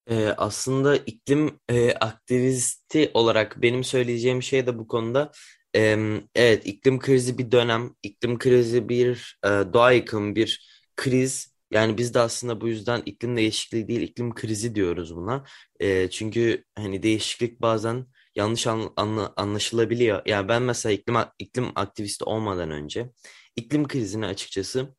Ee, 0.10 0.28
aslında 0.38 0.98
iklim 0.98 1.60
e, 1.70 1.92
aktivisti 1.94 3.12
olarak 3.14 3.62
benim 3.62 3.84
söyleyeceğim 3.84 4.44
şey 4.44 4.68
de 4.68 4.78
bu 4.80 4.88
konuda 4.88 5.32
e, 5.76 5.98
evet 6.36 6.66
iklim 6.68 7.00
krizi 7.00 7.38
bir 7.38 7.52
dönem, 7.52 7.92
iklim 8.04 8.38
krizi 8.40 8.90
bir 8.90 9.40
e, 9.46 9.48
doğa 9.50 9.92
yıkımı, 9.92 10.36
bir 10.36 10.68
kriz. 10.96 11.58
Yani 11.72 11.98
biz 11.98 12.14
de 12.14 12.20
aslında 12.20 12.62
bu 12.62 12.68
yüzden 12.68 13.02
iklim 13.06 13.38
değişikliği 13.38 13.88
değil 13.88 14.02
iklim 14.02 14.34
krizi 14.36 14.76
diyoruz 14.76 15.16
buna. 15.16 15.44
E, 15.80 16.10
çünkü 16.10 16.64
hani 16.76 17.04
değişiklik 17.04 17.62
bazen 17.62 18.06
yanlış 18.36 18.68
an, 18.68 18.94
anla, 18.96 19.34
anlaşılabiliyor. 19.38 20.22
Yani 20.26 20.48
ben 20.48 20.62
mesela 20.62 20.94
iklim 20.94 21.16
iklim 21.40 21.66
aktivisti 21.76 22.24
olmadan 22.24 22.72
önce 22.72 23.10
iklim 23.56 23.88
krizini 23.88 24.26
açıkçası 24.26 24.96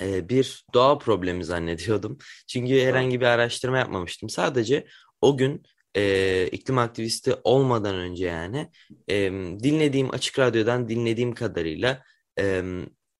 bir 0.00 0.64
doğa 0.74 0.98
problemi 0.98 1.44
zannediyordum. 1.44 2.18
Çünkü 2.48 2.80
herhangi 2.80 3.20
bir 3.20 3.26
araştırma 3.26 3.78
yapmamıştım. 3.78 4.28
Sadece 4.28 4.86
o 5.20 5.36
gün 5.36 5.62
e, 5.96 6.46
iklim 6.52 6.78
aktivisti 6.78 7.34
olmadan 7.44 7.94
önce 7.94 8.26
yani 8.26 8.70
e, 9.10 9.30
dinlediğim 9.62 10.14
açık 10.14 10.38
radyodan 10.38 10.88
dinlediğim 10.88 11.34
kadarıyla 11.34 12.02
e, 12.38 12.62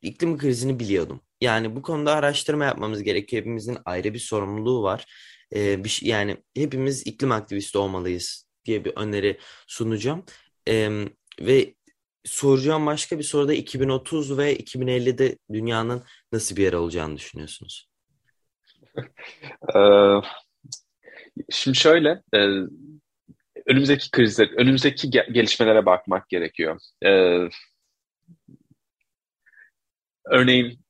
iklim 0.02 0.38
krizini 0.38 0.80
biliyordum. 0.80 1.20
Yani 1.40 1.76
bu 1.76 1.82
konuda 1.82 2.14
araştırma 2.14 2.64
yapmamız 2.64 3.02
gerekiyor. 3.02 3.42
Hepimizin 3.42 3.78
ayrı 3.84 4.14
bir 4.14 4.18
sorumluluğu 4.18 4.82
var. 4.82 5.06
E, 5.54 5.84
bir, 5.84 5.88
şey, 5.88 6.08
yani 6.08 6.36
hepimiz 6.56 7.06
iklim 7.06 7.32
aktivisti 7.32 7.78
olmalıyız 7.78 8.46
diye 8.64 8.84
bir 8.84 8.92
öneri 8.96 9.38
sunacağım. 9.66 10.24
E, 10.68 10.90
ve 11.40 11.74
soracağım 12.24 12.86
başka 12.86 13.18
bir 13.18 13.24
soruda 13.24 13.54
2030 13.54 14.38
ve 14.38 14.56
2050'de 14.56 15.38
dünyanın 15.52 16.02
nasıl 16.32 16.56
bir 16.56 16.62
yer 16.62 16.72
olacağını 16.72 17.16
düşünüyorsunuz? 17.16 17.88
Ee, 19.76 20.20
şimdi 21.50 21.78
şöyle, 21.78 22.22
e, 22.34 22.38
önümüzdeki 23.66 24.10
krizler, 24.10 24.48
önümüzdeki 24.56 25.10
gelişmelere 25.10 25.86
bakmak 25.86 26.28
gerekiyor. 26.28 26.80
Ee, 27.06 27.48
örneğin 30.24 30.83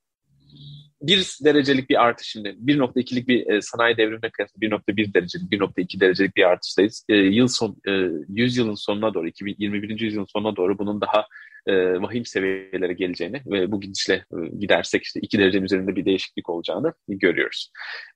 bir 1.07 1.39
derecelik 1.45 1.91
bir 1.91 2.05
artış 2.05 2.27
şimdi 2.27 2.49
1.2'lik 2.49 3.29
bir 3.29 3.47
e, 3.47 3.63
sanayi 3.63 3.97
devrimine 3.97 4.31
kıyasla 4.31 4.61
1.1 4.61 5.15
derecelik 5.15 5.53
1.2 5.53 6.01
derecelik 6.01 6.37
bir 6.37 6.43
artıştayız. 6.43 7.05
E, 7.09 7.15
yıl 7.17 7.49
son 7.49 7.77
e, 7.89 7.93
100 8.29 8.57
yılın 8.57 8.75
sonuna 8.75 9.15
doğru 9.15 9.29
2021. 9.29 10.01
yüzyılın 10.01 10.27
sonuna 10.33 10.57
doğru 10.57 10.79
bunun 10.79 11.01
daha 11.01 11.27
e, 11.67 12.03
vahim 12.03 12.27
seviyelere 12.27 12.93
geleceğini 12.93 13.43
ve 13.47 13.73
bu 13.73 13.81
gidişle 13.81 14.15
e, 14.15 14.57
gidersek 14.59 15.03
işte 15.03 15.21
2 15.21 15.39
derecenin 15.39 15.65
üzerinde 15.65 15.97
bir 15.97 16.05
değişiklik 16.05 16.51
olacağını 16.51 16.93
görüyoruz. 17.09 17.71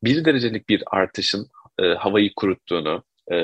1 0.04 0.25
derecelik 0.25 0.68
bir 0.68 0.83
artışın 0.90 1.47
e, 1.83 1.87
havayı 1.87 2.33
kuruttuğunu, 2.37 3.02
e, 3.33 3.37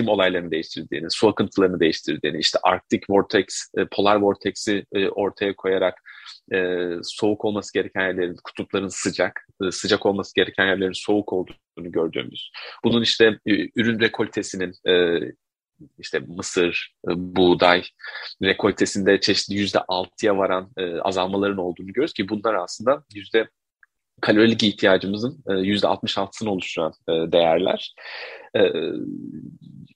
iklim 0.00 0.08
olaylarını 0.08 0.50
değiştirdiğini, 0.50 1.06
su 1.10 1.28
akıntılarını 1.28 1.80
değiştirdiğini, 1.80 2.38
işte 2.38 2.58
Arctic 2.62 3.02
Vortex, 3.10 3.46
e, 3.76 3.86
Polar 3.86 4.16
Vortex'i 4.16 4.84
e, 4.92 5.08
ortaya 5.08 5.56
koyarak 5.56 6.02
e, 6.52 6.88
soğuk 7.02 7.44
olması 7.44 7.72
gereken 7.72 8.00
yerlerin, 8.00 8.36
kutupların 8.44 8.88
sıcak, 8.88 9.46
e, 9.62 9.70
sıcak 9.70 10.06
olması 10.06 10.34
gereken 10.34 10.66
yerlerin 10.66 10.92
soğuk 10.92 11.32
olduğunu 11.32 11.92
gördüğümüz, 11.92 12.50
bunun 12.84 13.02
işte 13.02 13.38
e, 13.46 13.52
ürün 13.76 14.00
rekoltesinin 14.00 14.72
e, 14.88 15.18
işte 15.98 16.18
mısır, 16.18 16.94
e, 17.08 17.10
buğday 17.16 17.82
rekoltesinde 18.42 19.20
çeşitli 19.20 19.54
yüzde 19.54 19.78
altıya 19.88 20.36
varan 20.36 20.70
e, 20.76 21.00
azalmaların 21.00 21.58
olduğunu 21.58 21.86
görüyoruz 21.86 22.12
ki 22.12 22.28
bunlar 22.28 22.54
aslında 22.54 23.04
yüzde 23.14 23.48
kalorilik 24.20 24.62
ihtiyacımızın 24.62 25.44
e, 25.50 25.52
yüzde 25.54 25.86
66'sını 25.86 26.48
oluşturan 26.48 26.92
e, 27.08 27.12
değerler. 27.32 27.94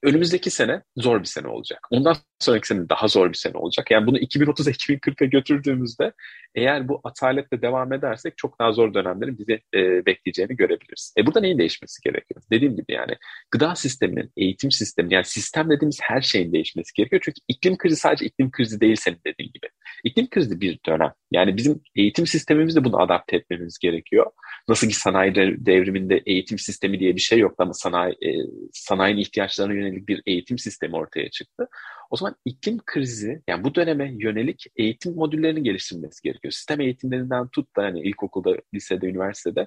E, 0.05 0.09
önümüzdeki 0.09 0.51
sene 0.51 0.83
zor 0.97 1.21
bir 1.21 1.25
sene 1.25 1.49
olacak. 1.49 1.79
Ondan 1.91 2.17
sonraki 2.39 2.67
sene 2.67 2.89
daha 2.89 3.09
zor 3.09 3.29
bir 3.29 3.39
sene 3.39 3.57
olacak. 3.57 3.91
Yani 3.91 4.07
bunu 4.07 4.19
2030'a 4.19 4.73
2040'a 4.73 5.27
götürdüğümüzde 5.27 6.13
eğer 6.55 6.89
bu 6.89 7.01
ataletle 7.05 7.63
devam 7.63 7.93
edersek 7.93 8.39
çok 8.39 8.61
daha 8.61 8.73
zor 8.73 8.95
dönemlerin 8.95 9.39
bizi 9.39 9.61
bekleyeceğini 10.07 10.57
görebiliriz. 10.57 11.15
E 11.19 11.27
burada 11.27 11.41
neyin 11.41 11.59
değişmesi 11.59 12.03
gerekiyor? 12.03 12.43
Dediğim 12.51 12.77
gibi 12.77 12.93
yani 12.93 13.17
gıda 13.51 13.75
sisteminin, 13.75 14.33
eğitim 14.37 14.71
sistemi 14.71 15.15
yani 15.15 15.25
sistem 15.25 15.71
dediğimiz 15.71 15.99
her 16.03 16.21
şeyin 16.21 16.53
değişmesi 16.53 16.93
gerekiyor. 16.95 17.23
Çünkü 17.25 17.41
iklim 17.49 17.77
krizi 17.77 17.97
sadece 17.97 18.27
iklim 18.27 18.51
krizi 18.51 18.81
değil 18.81 18.97
senin 18.97 19.21
dediğin 19.27 19.53
gibi. 19.53 19.67
İklim 20.05 20.31
krizi 20.31 20.61
bir 20.61 20.79
dönem. 20.87 21.13
Yani 21.33 21.57
bizim 21.57 21.81
eğitim 21.97 22.27
sistemimizde 22.27 22.85
bunu 22.85 23.03
adapte 23.03 23.37
etmemiz 23.37 23.79
gerekiyor. 23.79 24.27
Nasıl 24.69 24.89
ki 24.89 24.95
sanayi 24.95 25.35
devriminde 25.67 26.23
eğitim 26.27 26.59
sistemi 26.59 27.01
diye 27.01 27.15
bir 27.15 27.21
şey 27.21 27.39
yoktu 27.39 27.57
ama 27.59 27.75
sanayi, 27.75 28.13
e, 28.13 28.31
sanayinin 28.73 29.21
ihtiyaçlarına 29.21 29.75
yönelik 29.75 30.09
bir 30.09 30.23
eğitim 30.27 30.59
sistemi 30.59 30.97
ortaya 30.97 31.31
çıktı. 31.31 31.69
O 32.11 32.17
zaman 32.17 32.37
iklim 32.45 32.79
krizi, 32.87 33.43
yani 33.49 33.65
bu 33.65 33.75
döneme 33.75 34.15
yönelik 34.19 34.67
eğitim 34.77 35.15
modüllerinin 35.15 35.65
geliştirilmesi 35.65 36.23
gerekiyor. 36.23 36.53
Sistem 36.53 36.81
eğitimlerinden 36.81 37.49
tut 37.49 37.77
da 37.77 37.83
hani 37.83 38.01
ilkokulda, 38.01 38.57
lisede, 38.75 39.07
üniversitede 39.07 39.67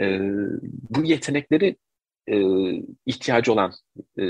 e, 0.00 0.20
bu 0.90 1.04
yetenekleri 1.04 1.76
e, 2.30 2.36
ihtiyacı 3.06 3.52
olan 3.52 3.72
e, 4.18 4.22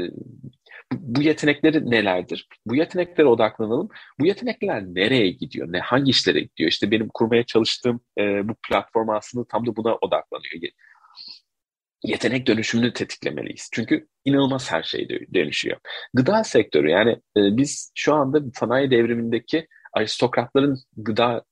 bu 0.93 1.23
yetenekleri 1.23 1.91
nelerdir? 1.91 2.49
Bu 2.67 2.77
yeteneklere 2.77 3.27
odaklanalım. 3.27 3.89
Bu 4.21 4.27
yetenekler 4.27 4.83
nereye 4.83 5.31
gidiyor? 5.31 5.73
Ne 5.73 5.79
hangi 5.79 6.11
işlere 6.11 6.41
gidiyor? 6.41 6.71
İşte 6.71 6.91
benim 6.91 7.09
kurmaya 7.15 7.43
çalıştığım 7.43 8.01
e, 8.19 8.49
bu 8.49 8.55
platform 8.69 9.09
aslında 9.09 9.47
tam 9.49 9.67
da 9.67 9.77
buna 9.77 9.95
odaklanıyor. 9.95 10.73
Yetenek 12.05 12.47
dönüşümünü 12.47 12.93
tetiklemeliyiz. 12.93 13.69
Çünkü 13.73 14.07
inanılmaz 14.25 14.73
her 14.73 14.83
şey 14.83 15.09
dönüşüyor. 15.35 15.77
Gıda 16.15 16.45
sektörü 16.45 16.91
yani 16.91 17.11
e, 17.11 17.57
biz 17.57 17.93
şu 17.95 18.15
anda 18.15 18.41
sanayi 18.55 18.91
devrimindeki 18.91 19.67
aristokratların 19.93 20.79
gıda 20.97 21.45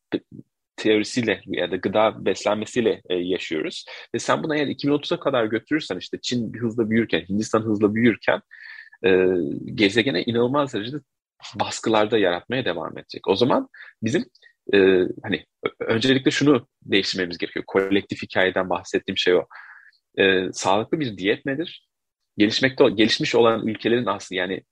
teorisiyle 0.76 1.40
ya 1.46 1.70
da 1.70 1.76
gıda 1.76 2.24
beslenmesiyle 2.24 3.02
e, 3.08 3.14
yaşıyoruz. 3.14 3.84
Ve 4.14 4.18
sen 4.18 4.42
bunu 4.42 4.56
eğer 4.56 4.66
2030'a 4.66 5.20
kadar 5.20 5.44
götürürsen 5.44 5.98
işte 5.98 6.18
Çin 6.22 6.52
hızla 6.52 6.90
büyürken, 6.90 7.20
Hindistan 7.20 7.62
hızla 7.62 7.94
büyürken 7.94 8.40
e, 9.04 9.26
gezegene 9.74 10.22
inanılmaz 10.22 10.74
derecede 10.74 10.96
baskılarda 11.54 12.18
yaratmaya 12.18 12.64
devam 12.64 12.98
edecek. 12.98 13.28
O 13.28 13.36
zaman 13.36 13.68
bizim 14.02 14.24
e, 14.74 14.78
hani 15.22 15.44
öncelikle 15.80 16.30
şunu 16.30 16.66
değiştirmemiz 16.82 17.38
gerekiyor. 17.38 17.64
Kolektif 17.66 18.22
hikayeden 18.22 18.70
bahsettiğim 18.70 19.18
şey 19.18 19.34
o. 19.34 19.46
E, 20.18 20.52
sağlıklı 20.52 21.00
bir 21.00 21.18
diyet 21.18 21.46
nedir? 21.46 21.88
Gelişmekte 22.38 22.84
gelişmiş 22.88 23.34
olan 23.34 23.66
ülkelerin 23.66 24.06
aslında 24.06 24.40
yani 24.40 24.62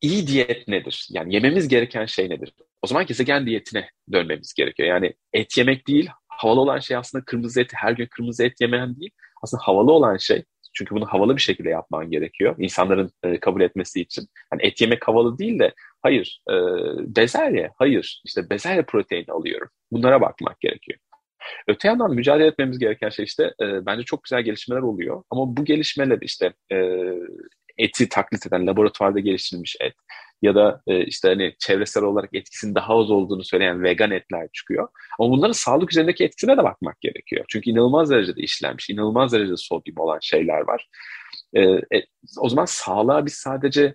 iyi 0.00 0.26
diyet 0.26 0.68
nedir? 0.68 1.08
Yani 1.10 1.34
yememiz 1.34 1.68
gereken 1.68 2.06
şey 2.06 2.30
nedir? 2.30 2.54
O 2.82 2.86
zaman 2.86 3.06
gezegen 3.06 3.46
diyetine 3.46 3.90
dönmemiz 4.12 4.54
gerekiyor. 4.54 4.88
Yani 4.88 5.14
et 5.32 5.58
yemek 5.58 5.88
değil, 5.88 6.08
havalı 6.28 6.60
olan 6.60 6.78
şey 6.78 6.96
aslında 6.96 7.24
kırmızı 7.24 7.60
et, 7.60 7.70
her 7.74 7.92
gün 7.92 8.06
kırmızı 8.06 8.44
et 8.44 8.60
yemeyen 8.60 8.96
değil. 8.96 9.10
Aslında 9.42 9.62
havalı 9.62 9.92
olan 9.92 10.16
şey 10.16 10.44
çünkü 10.74 10.94
bunu 10.94 11.06
havalı 11.06 11.36
bir 11.36 11.40
şekilde 11.40 11.68
yapman 11.68 12.10
gerekiyor. 12.10 12.54
insanların 12.58 13.10
e, 13.22 13.40
kabul 13.40 13.60
etmesi 13.60 14.00
için. 14.00 14.28
Hani 14.50 14.66
et 14.66 14.80
yemek 14.80 15.08
havalı 15.08 15.38
değil 15.38 15.58
de 15.58 15.74
hayır 16.02 16.42
e, 16.50 16.54
bezelye, 17.16 17.70
hayır 17.76 18.22
işte 18.24 18.50
bezelye 18.50 18.82
proteini 18.82 19.32
alıyorum. 19.32 19.68
Bunlara 19.92 20.20
bakmak 20.20 20.60
gerekiyor. 20.60 20.98
Öte 21.68 21.88
yandan 21.88 22.14
mücadele 22.14 22.46
etmemiz 22.46 22.78
gereken 22.78 23.08
şey 23.08 23.24
işte 23.24 23.54
e, 23.60 23.86
bence 23.86 24.02
çok 24.02 24.24
güzel 24.24 24.42
gelişmeler 24.42 24.80
oluyor. 24.82 25.22
Ama 25.30 25.56
bu 25.56 25.64
gelişmeler 25.64 26.18
işte 26.20 26.52
e, 26.72 26.76
eti 27.78 28.08
taklit 28.08 28.46
eden 28.46 28.66
laboratuvarda 28.66 29.20
geliştirilmiş 29.20 29.76
et 29.80 29.94
ya 30.42 30.54
da 30.54 30.82
e, 30.86 31.04
işte 31.04 31.28
hani 31.28 31.54
çevresel 31.58 32.02
olarak 32.02 32.30
etkisinin 32.34 32.74
daha 32.74 32.98
az 32.98 33.10
olduğunu 33.10 33.44
söyleyen 33.44 33.82
vegan 33.82 34.10
etler 34.10 34.48
çıkıyor. 34.52 34.88
Ama 35.18 35.30
bunların 35.30 35.52
sağlık 35.52 35.92
üzerindeki 35.92 36.24
etkisine 36.24 36.56
de 36.56 36.64
bakmak 36.64 37.00
gerekiyor. 37.00 37.44
Çünkü 37.48 37.70
inanılmaz 37.70 38.10
derecede 38.10 38.40
işlenmiş, 38.40 38.90
inanılmaz 38.90 39.32
derecede 39.32 39.56
sodyum 39.56 39.98
olan 39.98 40.18
şeyler 40.22 40.60
var. 40.60 40.88
E, 41.54 41.60
e, 41.62 42.06
o 42.40 42.48
zaman 42.48 42.64
sağlığa 42.64 43.26
biz 43.26 43.34
sadece 43.34 43.94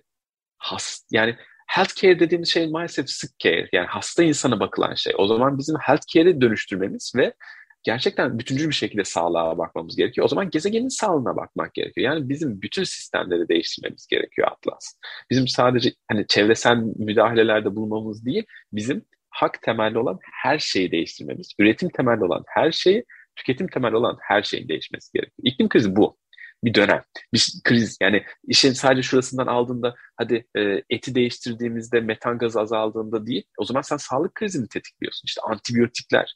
has 0.58 1.02
yani 1.10 1.36
healthcare 1.68 2.20
dediğimiz 2.20 2.48
şey 2.48 2.70
maalesef 2.70 3.10
sick 3.10 3.38
care 3.38 3.68
yani 3.72 3.86
hasta 3.86 4.22
insana 4.22 4.60
bakılan 4.60 4.94
şey. 4.94 5.12
O 5.18 5.26
zaman 5.26 5.58
bizim 5.58 5.76
healthcare'i 5.76 6.40
dönüştürmemiz 6.40 7.12
ve 7.16 7.34
gerçekten 7.82 8.38
bütüncül 8.38 8.68
bir 8.68 8.74
şekilde 8.74 9.04
sağlığa 9.04 9.58
bakmamız 9.58 9.96
gerekiyor. 9.96 10.24
O 10.24 10.28
zaman 10.28 10.50
gezegenin 10.50 10.88
sağlığına 10.88 11.36
bakmak 11.36 11.74
gerekiyor. 11.74 12.12
Yani 12.12 12.28
bizim 12.28 12.62
bütün 12.62 12.84
sistemleri 12.84 13.48
değiştirmemiz 13.48 14.06
gerekiyor 14.06 14.48
Atlas. 14.48 14.94
Bizim 15.30 15.48
sadece 15.48 15.92
hani 16.10 16.26
çevresel 16.26 16.76
müdahalelerde 16.96 17.76
bulunmamız 17.76 18.24
değil, 18.24 18.44
bizim 18.72 19.04
hak 19.30 19.62
temelli 19.62 19.98
olan 19.98 20.18
her 20.42 20.58
şeyi 20.58 20.90
değiştirmemiz, 20.90 21.52
üretim 21.58 21.88
temelli 21.88 22.24
olan 22.24 22.44
her 22.46 22.72
şeyi, 22.72 23.04
tüketim 23.36 23.66
temelli 23.66 23.96
olan 23.96 24.18
her 24.20 24.42
şeyin 24.42 24.68
değişmesi 24.68 25.12
gerekiyor. 25.12 25.52
İklim 25.52 25.68
krizi 25.68 25.96
bu 25.96 26.18
bir 26.64 26.74
dönem, 26.74 27.02
bir 27.34 27.52
kriz. 27.64 27.96
Yani 28.02 28.24
işin 28.48 28.72
sadece 28.72 29.02
şurasından 29.02 29.46
aldığında 29.46 29.94
hadi 30.16 30.46
e, 30.56 30.82
eti 30.90 31.14
değiştirdiğimizde 31.14 32.00
metan 32.00 32.38
gazı 32.38 32.60
azaldığında 32.60 33.26
değil. 33.26 33.44
O 33.58 33.64
zaman 33.64 33.82
sen 33.82 33.96
sağlık 33.96 34.34
krizini 34.34 34.68
tetikliyorsun. 34.68 35.22
İşte 35.26 35.40
antibiyotikler, 35.42 36.34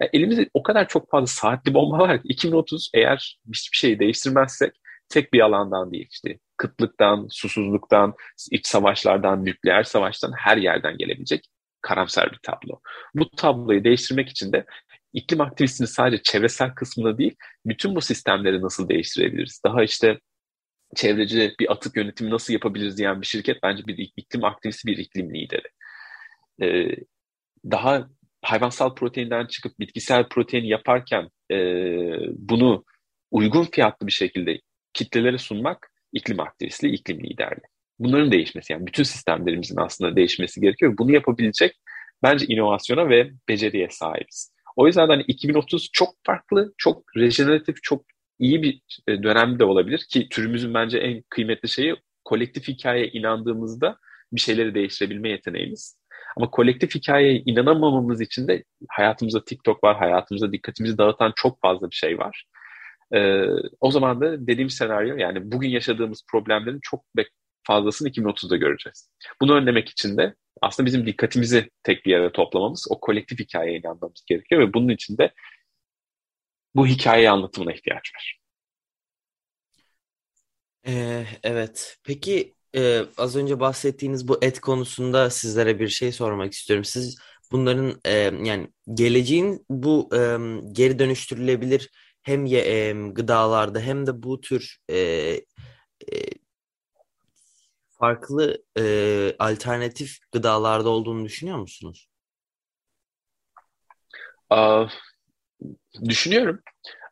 yani 0.00 0.10
elimizde 0.12 0.50
o 0.54 0.62
kadar 0.62 0.88
çok 0.88 1.10
fazla 1.10 1.26
saatli 1.26 1.74
bomba 1.74 1.98
var 1.98 2.22
ki 2.22 2.28
2030 2.28 2.90
eğer 2.94 3.38
hiçbir 3.48 3.76
şeyi 3.76 3.98
değiştirmezsek 3.98 4.72
tek 5.08 5.32
bir 5.32 5.40
alandan 5.40 5.92
değil 5.92 6.08
işte 6.10 6.38
kıtlıktan, 6.56 7.26
susuzluktan, 7.30 8.14
iç 8.50 8.66
savaşlardan, 8.66 9.44
nükleer 9.44 9.82
savaştan 9.82 10.32
her 10.38 10.56
yerden 10.56 10.98
gelebilecek 10.98 11.44
karamsar 11.82 12.32
bir 12.32 12.38
tablo. 12.42 12.80
Bu 13.14 13.30
tabloyu 13.30 13.84
değiştirmek 13.84 14.28
için 14.28 14.52
de 14.52 14.66
iklim 15.12 15.40
aktivistinin 15.40 15.88
sadece 15.88 16.22
çevresel 16.22 16.74
kısmında 16.74 17.18
değil, 17.18 17.36
bütün 17.66 17.94
bu 17.96 18.00
sistemleri 18.00 18.62
nasıl 18.62 18.88
değiştirebiliriz? 18.88 19.60
Daha 19.64 19.82
işte 19.82 20.20
çevreci 20.96 21.54
bir 21.60 21.72
atık 21.72 21.96
yönetimi 21.96 22.30
nasıl 22.30 22.52
yapabiliriz 22.52 22.98
diyen 22.98 23.20
bir 23.20 23.26
şirket 23.26 23.62
bence 23.62 23.86
bir 23.86 24.12
iklim 24.16 24.44
aktivisti, 24.44 24.86
bir 24.86 24.98
iklim 24.98 25.34
lideri. 25.34 25.68
Ee, 26.62 26.96
daha 27.70 28.08
hayvansal 28.46 28.94
proteinden 28.94 29.46
çıkıp 29.46 29.78
bitkisel 29.80 30.28
protein 30.28 30.64
yaparken 30.64 31.28
e, 31.52 31.56
bunu 32.38 32.84
uygun 33.30 33.64
fiyatlı 33.64 34.06
bir 34.06 34.12
şekilde 34.12 34.60
kitlelere 34.92 35.38
sunmak 35.38 35.90
iklim 36.12 36.40
aktivistliği, 36.40 36.94
iklim 36.94 37.20
liderliği. 37.20 37.66
Bunların 37.98 38.32
değişmesi 38.32 38.72
yani 38.72 38.86
bütün 38.86 39.02
sistemlerimizin 39.02 39.76
aslında 39.76 40.16
değişmesi 40.16 40.60
gerekiyor. 40.60 40.94
Bunu 40.98 41.12
yapabilecek 41.12 41.76
bence 42.22 42.46
inovasyona 42.46 43.08
ve 43.08 43.30
beceriye 43.48 43.88
sahibiz. 43.90 44.52
O 44.76 44.86
yüzden 44.86 45.08
hani 45.08 45.22
2030 45.22 45.88
çok 45.92 46.08
farklı, 46.26 46.74
çok 46.78 47.16
rejeneratif, 47.16 47.76
çok 47.82 48.04
iyi 48.38 48.62
bir 48.62 48.80
e, 49.08 49.22
dönemde 49.22 49.64
olabilir 49.64 50.06
ki 50.10 50.28
türümüzün 50.28 50.74
bence 50.74 50.98
en 50.98 51.22
kıymetli 51.30 51.68
şeyi 51.68 51.96
kolektif 52.24 52.68
hikayeye 52.68 53.08
inandığımızda 53.08 53.96
bir 54.32 54.40
şeyleri 54.40 54.74
değiştirebilme 54.74 55.28
yeteneğimiz. 55.28 55.98
Ama 56.36 56.50
kolektif 56.50 56.94
hikayeye 56.94 57.42
inanamamamız 57.46 58.20
için 58.20 58.48
de 58.48 58.64
hayatımızda 58.88 59.44
TikTok 59.44 59.84
var, 59.84 59.96
hayatımızda 59.96 60.52
dikkatimizi 60.52 60.98
dağıtan 60.98 61.32
çok 61.36 61.60
fazla 61.60 61.90
bir 61.90 61.96
şey 61.96 62.18
var. 62.18 62.46
Ee, 63.14 63.44
o 63.80 63.90
zaman 63.90 64.20
da 64.20 64.46
dediğim 64.46 64.70
senaryo 64.70 65.16
yani 65.16 65.52
bugün 65.52 65.68
yaşadığımız 65.68 66.22
problemlerin 66.30 66.80
çok 66.82 67.04
fazlasını 67.66 68.08
2030'da 68.08 68.56
göreceğiz. 68.56 69.10
Bunu 69.40 69.54
önlemek 69.54 69.88
için 69.88 70.16
de 70.16 70.34
aslında 70.62 70.86
bizim 70.86 71.06
dikkatimizi 71.06 71.70
tek 71.82 72.06
bir 72.06 72.10
yere 72.10 72.32
toplamamız, 72.32 72.86
o 72.90 73.00
kolektif 73.00 73.40
hikayeye 73.40 73.78
inanmamız 73.78 74.24
gerekiyor 74.26 74.60
ve 74.60 74.74
bunun 74.74 74.88
için 74.88 75.18
de 75.18 75.32
bu 76.74 76.86
hikaye 76.86 77.30
anlatımına 77.30 77.72
ihtiyaç 77.72 78.14
var. 78.14 78.38
Ee, 80.86 81.26
evet. 81.42 81.98
Peki 82.04 82.55
e, 82.76 83.02
az 83.16 83.36
önce 83.36 83.60
bahsettiğiniz 83.60 84.28
bu 84.28 84.38
et 84.42 84.60
konusunda 84.60 85.30
sizlere 85.30 85.80
bir 85.80 85.88
şey 85.88 86.12
sormak 86.12 86.52
istiyorum. 86.52 86.84
Siz 86.84 87.18
bunların 87.52 88.00
e, 88.04 88.12
yani 88.44 88.70
geleceğin 88.94 89.66
bu 89.70 90.08
e, 90.14 90.18
geri 90.72 90.98
dönüştürülebilir 90.98 91.90
hem 92.22 92.46
ye, 92.46 92.60
e, 92.60 92.92
gıdalarda 92.92 93.80
hem 93.80 94.06
de 94.06 94.22
bu 94.22 94.40
tür 94.40 94.78
e, 94.90 94.96
e, 94.96 95.40
farklı 97.98 98.64
e, 98.78 99.36
alternatif 99.38 100.18
gıdalarda 100.32 100.88
olduğunu 100.88 101.24
düşünüyor 101.24 101.58
musunuz? 101.58 102.08
Aa, 104.50 104.86
düşünüyorum. 106.04 106.60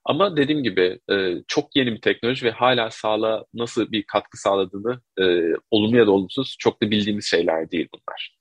Ama 0.05 0.37
dediğim 0.37 0.63
gibi 0.63 0.99
e, 1.11 1.35
çok 1.49 1.77
yeni 1.77 1.93
bir 1.93 2.01
teknoloji 2.01 2.47
ve 2.47 2.51
hala 2.51 2.91
sağlığa 2.91 3.45
nasıl 3.55 3.93
bir 3.93 4.05
katkı 4.07 4.41
sağladığını 4.41 5.01
e, 5.21 5.55
olumlu 5.71 5.97
ya 5.97 6.07
da 6.07 6.11
olumsuz 6.11 6.57
çok 6.59 6.83
da 6.83 6.91
bildiğimiz 6.91 7.27
şeyler 7.27 7.71
değil 7.71 7.89
bunlar. 7.95 8.37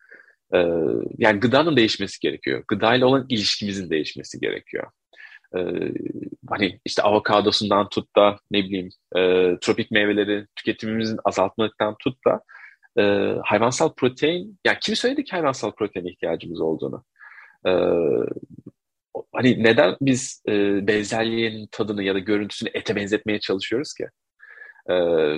E, 0.54 0.60
yani 1.18 1.40
gıdanın 1.40 1.78
değişmesi 1.78 2.20
gerekiyor. 2.20 2.64
Gıdayla 2.68 3.08
olan 3.08 3.26
ilişkimizin 3.30 3.90
değişmesi 3.90 4.40
gerekiyor. 4.40 4.88
E, 5.58 5.60
hani 6.50 6.80
işte 6.86 7.02
avokadosundan 7.02 7.90
tut 7.90 8.16
da 8.16 8.38
ne 8.52 8.64
bileyim 8.64 8.90
e, 9.16 9.22
tropik 9.62 9.92
meyveleri 9.92 10.48
tüketimimizin 10.56 11.20
azaltmaktan 11.26 11.96
tut 12.00 12.18
da 12.28 12.42
e, 13.00 13.36
hayvansal 13.44 13.94
protein, 13.94 14.60
yani 14.66 14.78
kim 14.82 14.96
söyledi 14.96 15.24
ki 15.24 15.32
hayvansal 15.32 15.72
protein 15.72 16.06
ihtiyacımız 16.06 16.62
olduğunu? 16.62 17.04
E, 17.68 17.72
hani 19.34 19.64
neden 19.64 19.96
biz 20.02 20.44
e, 20.50 20.88
bezelyenin 20.88 21.68
tadını 21.72 22.04
ya 22.04 22.16
da 22.16 22.20
görüntüsünü 22.20 22.70
ete 22.74 22.96
benzetmeye 22.96 23.40
çalışıyoruz 23.40 23.94
ki? 23.94 24.08
E, 24.90 24.94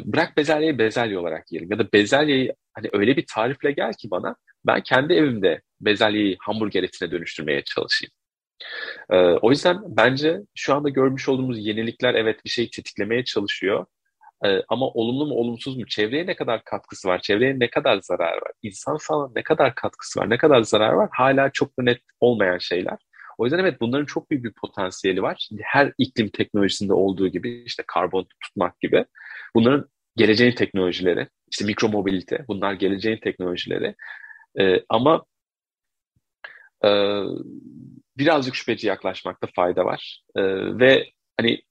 bırak 0.05 0.37
bezelyeyi 0.37 0.77
bezelye 0.77 1.17
olarak 1.19 1.51
yiyelim 1.51 1.71
ya 1.71 1.79
da 1.79 1.91
bezelyeyi 1.93 2.53
hani 2.73 2.89
öyle 2.93 3.17
bir 3.17 3.25
tarifle 3.35 3.71
gel 3.71 3.93
ki 3.93 4.11
bana 4.11 4.35
ben 4.65 4.81
kendi 4.81 5.13
evimde 5.13 5.61
bezelyeyi 5.81 6.37
hamburger 6.39 6.83
etine 6.83 7.11
dönüştürmeye 7.11 7.63
çalışayım. 7.63 8.11
E, 9.09 9.15
o 9.17 9.51
yüzden 9.51 9.77
bence 9.85 10.39
şu 10.55 10.75
anda 10.75 10.89
görmüş 10.89 11.29
olduğumuz 11.29 11.65
yenilikler 11.65 12.13
evet 12.13 12.45
bir 12.45 12.49
şey 12.49 12.69
tetiklemeye 12.69 13.23
çalışıyor. 13.23 13.85
E, 14.45 14.61
ama 14.69 14.87
olumlu 14.87 15.27
mu 15.27 15.35
olumsuz 15.35 15.77
mu? 15.77 15.85
Çevreye 15.87 16.27
ne 16.27 16.35
kadar 16.35 16.63
katkısı 16.63 17.07
var? 17.07 17.21
Çevreye 17.21 17.59
ne 17.59 17.69
kadar 17.69 17.99
zarar 18.01 18.33
var? 18.33 18.51
İnsan 18.63 18.97
sağlığına 18.97 19.31
ne 19.35 19.43
kadar 19.43 19.75
katkısı 19.75 20.19
var? 20.19 20.29
Ne 20.29 20.37
kadar 20.37 20.61
zarar 20.61 20.93
var? 20.93 21.09
Hala 21.11 21.49
çok 21.51 21.77
net 21.77 22.01
olmayan 22.19 22.57
şeyler. 22.57 22.97
O 23.37 23.45
yüzden 23.45 23.59
evet 23.59 23.81
bunların 23.81 24.05
çok 24.05 24.31
büyük 24.31 24.43
bir 24.43 24.53
potansiyeli 24.53 25.21
var. 25.21 25.49
Her 25.61 25.93
iklim 25.97 26.29
teknolojisinde 26.29 26.93
olduğu 26.93 27.27
gibi 27.27 27.63
işte 27.65 27.83
karbon 27.87 28.27
tutmak 28.43 28.81
gibi. 28.81 29.05
Bunların 29.55 29.89
geleceğin 30.15 30.51
teknolojileri, 30.51 31.27
işte 31.51 31.65
mikromobilite 31.65 32.45
bunlar 32.47 32.73
geleceğin 32.73 33.17
teknolojileri. 33.17 33.95
Ee, 34.59 34.83
ama 34.89 35.25
e, 36.85 36.89
birazcık 38.17 38.55
şüpheci 38.55 38.87
yaklaşmakta 38.87 39.47
fayda 39.55 39.85
var. 39.85 40.23
Ee, 40.35 40.41
ve 40.79 41.09
hani 41.39 41.61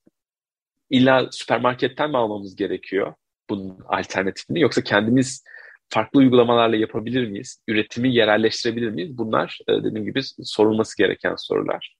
illa 0.90 1.28
süpermarketten 1.32 2.10
mi 2.10 2.16
almamız 2.16 2.56
gerekiyor 2.56 3.14
bunun 3.50 3.78
alternatifini 3.88 4.60
yoksa 4.60 4.82
kendimiz 4.82 5.44
farklı 5.88 6.18
uygulamalarla 6.18 6.76
yapabilir 6.76 7.28
miyiz? 7.28 7.62
Üretimi 7.68 8.14
yerelleştirebilir 8.14 8.90
miyiz? 8.90 9.18
Bunlar 9.18 9.58
e, 9.68 9.72
dediğim 9.72 10.04
gibi 10.04 10.20
sorulması 10.42 10.98
gereken 10.98 11.34
sorular. 11.38 11.96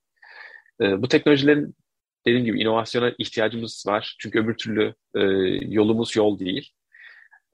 E, 0.81 1.01
bu 1.01 1.07
teknolojilerin 1.07 1.75
dediğim 2.27 2.45
gibi 2.45 2.61
inovasyona 2.61 3.11
ihtiyacımız 3.17 3.83
var. 3.87 4.15
Çünkü 4.19 4.39
öbür 4.39 4.57
türlü 4.57 4.93
e, 5.15 5.21
yolumuz 5.73 6.15
yol 6.15 6.39
değil. 6.39 6.71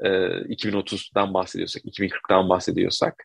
2030'dan 0.02 1.34
bahsediyorsak, 1.34 1.84
2040'dan 1.86 2.50
bahsediyorsak. 2.50 3.24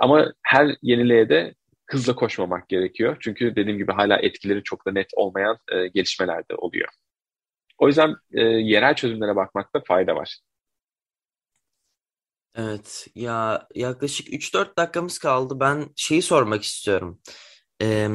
Ama 0.00 0.32
her 0.42 0.76
yeniliğe 0.82 1.28
de 1.28 1.54
hızla 1.86 2.14
koşmamak 2.14 2.68
gerekiyor. 2.68 3.16
Çünkü 3.20 3.56
dediğim 3.56 3.78
gibi 3.78 3.92
hala 3.92 4.16
etkileri 4.18 4.62
çok 4.62 4.86
da 4.86 4.92
net 4.92 5.06
olmayan 5.16 5.56
gelişmeler 5.94 6.48
de 6.48 6.54
oluyor. 6.54 6.88
O 7.78 7.86
yüzden 7.86 8.14
yerel 8.60 8.94
çözümlere 8.94 9.36
bakmakta 9.36 9.80
fayda 9.80 10.16
var. 10.16 10.38
Evet 12.54 13.06
ya 13.14 13.66
yaklaşık 13.74 14.32
3-4 14.32 14.78
dakikamız 14.78 15.18
kaldı. 15.18 15.60
Ben 15.60 15.88
şeyi 15.96 16.22
sormak 16.22 16.62
istiyorum. 16.62 17.20
Ee, 17.82 18.08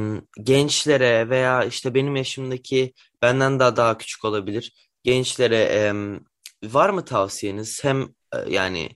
gençlere 0.43 1.29
veya 1.29 1.63
işte 1.63 1.93
benim 1.93 2.15
yaşımdaki 2.15 2.93
benden 3.21 3.59
daha 3.59 3.75
daha 3.75 3.97
küçük 3.97 4.25
olabilir. 4.25 4.89
Gençlere 5.03 5.63
em, 5.63 6.19
var 6.63 6.89
mı 6.89 7.05
tavsiyeniz? 7.05 7.83
Hem 7.83 8.01
e, 8.33 8.37
yani 8.47 8.89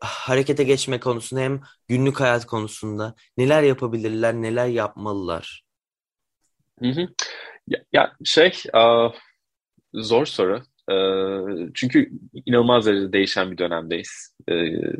harekete 0.00 0.64
geçme 0.64 1.00
konusunda 1.00 1.40
hem 1.40 1.60
günlük 1.88 2.20
hayat 2.20 2.46
konusunda 2.46 3.14
neler 3.36 3.62
yapabilirler, 3.62 4.34
neler 4.34 4.66
yapmalılar? 4.66 5.64
Hı 6.82 6.88
hı. 6.88 7.08
Ya, 7.68 7.78
ya 7.92 8.16
şey, 8.24 8.52
uh, 8.74 9.14
zor 9.94 10.26
soru. 10.26 10.62
Uh, 10.90 11.68
çünkü 11.74 12.10
inanılmaz 12.46 12.86
derecede 12.86 13.12
değişen 13.12 13.50
bir 13.50 13.58
dönemdeyiz. 13.58 14.36
Uh, 14.50 14.92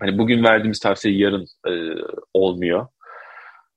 hani 0.00 0.18
bugün 0.18 0.44
verdiğimiz 0.44 0.80
tavsiye 0.80 1.16
yarın 1.16 1.46
uh, 1.68 2.04
olmuyor. 2.34 2.86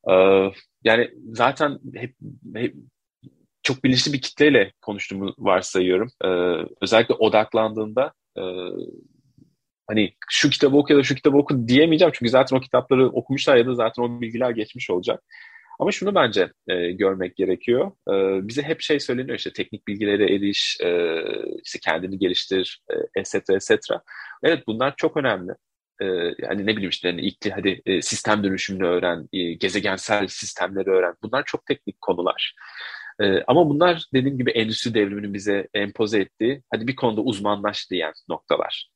Uh, 0.04 0.54
yani 0.84 1.12
zaten 1.34 1.80
hep, 1.96 2.16
hep 2.56 2.76
çok 3.64 3.84
bilinçli 3.84 4.14
bir 4.14 4.22
kitleyle 4.22 4.74
konuştuğumu 4.82 5.34
varsayıyorum. 5.38 6.10
Özellikle 6.82 7.14
odaklandığında 7.14 8.14
uh, 8.38 8.80
hani 9.88 10.14
şu 10.30 10.50
kitabı 10.50 10.78
oku 10.78 10.94
ya 10.94 11.00
da 11.00 11.04
şu 11.04 11.16
kitabı 11.16 11.38
oku 11.38 11.68
diyemeyeceğim. 11.68 12.12
Çünkü 12.16 12.30
zaten 12.30 12.58
o 12.58 12.60
kitapları 12.60 13.10
okumuşlar 13.10 13.56
ya 13.56 13.66
da 13.66 13.74
zaten 13.74 14.04
o 14.04 14.22
bilgiler 14.22 14.50
geçmiş 14.50 14.90
olacak. 14.90 15.24
Ama 15.80 15.92
şunu 15.92 16.16
bence 16.16 16.52
e, 16.68 16.92
görmek 16.92 17.36
gerekiyor. 17.36 17.92
E, 18.10 18.48
bize 18.48 18.62
hep 18.62 18.82
şey 18.82 19.00
söyleniyor 19.00 19.38
işte 19.38 19.54
teknik 19.54 19.88
bilgilere 19.88 20.36
eriş, 20.36 20.78
e, 20.84 21.22
işte 21.66 21.80
kendini 21.84 22.20
geliştir, 22.20 22.82
e, 22.90 23.20
et 23.20 23.26
cetera, 23.26 23.58
et. 23.58 23.86
Evet 24.44 24.64
bunlar 24.68 24.94
çok 24.98 25.18
önemli. 25.18 25.52
E, 26.02 26.06
yani 26.40 26.66
ne 26.66 26.68
bileyim 26.68 26.90
işte 26.90 27.10
hani 27.10 27.22
ilk 27.22 27.52
hadi 27.52 27.82
e, 27.86 28.02
sistem 28.02 28.44
dönüşümünü 28.44 28.86
öğren, 28.88 29.30
e, 29.34 29.54
gezegensel 29.54 30.28
sistemleri 30.28 30.90
öğren. 30.90 31.14
Bunlar 31.24 31.44
çok 31.46 31.66
teknik 31.66 32.02
konular. 32.02 32.56
E, 33.22 33.44
ama 33.48 33.70
bunlar 33.70 34.06
dediğim 34.14 34.38
gibi 34.38 34.52
endüstri 34.52 34.94
devriminin 34.94 35.34
bize 35.34 35.68
empoze 35.74 36.20
ettiği, 36.20 36.64
hadi 36.72 36.88
bir 36.88 36.96
konuda 36.96 37.22
uzmanlaş 37.22 37.92
diyen 37.92 38.14
noktalar. 38.30 38.95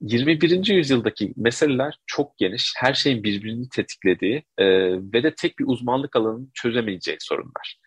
21. 0.00 0.74
yüzyıldaki 0.74 1.32
meseleler 1.36 1.98
çok 2.06 2.38
geniş, 2.38 2.74
her 2.76 2.94
şeyin 2.94 3.24
birbirini 3.24 3.68
tetiklediği 3.68 4.44
e, 4.58 4.66
ve 4.92 5.22
de 5.22 5.34
tek 5.34 5.58
bir 5.58 5.64
uzmanlık 5.68 6.16
alanının 6.16 6.50
çözemeyeceği 6.54 7.16
sorunlar. 7.20 7.78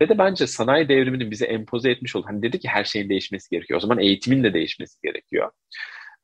Ve 0.00 0.08
de 0.08 0.18
bence 0.18 0.46
sanayi 0.46 0.88
devriminin 0.88 1.30
bize 1.30 1.46
empoze 1.46 1.90
etmiş 1.90 2.16
olduğu, 2.16 2.26
hani 2.26 2.42
dedi 2.42 2.58
ki 2.58 2.68
her 2.68 2.84
şeyin 2.84 3.08
değişmesi 3.08 3.50
gerekiyor. 3.50 3.78
O 3.78 3.80
zaman 3.80 3.98
eğitimin 3.98 4.44
de 4.44 4.54
değişmesi 4.54 4.98
gerekiyor. 5.02 5.50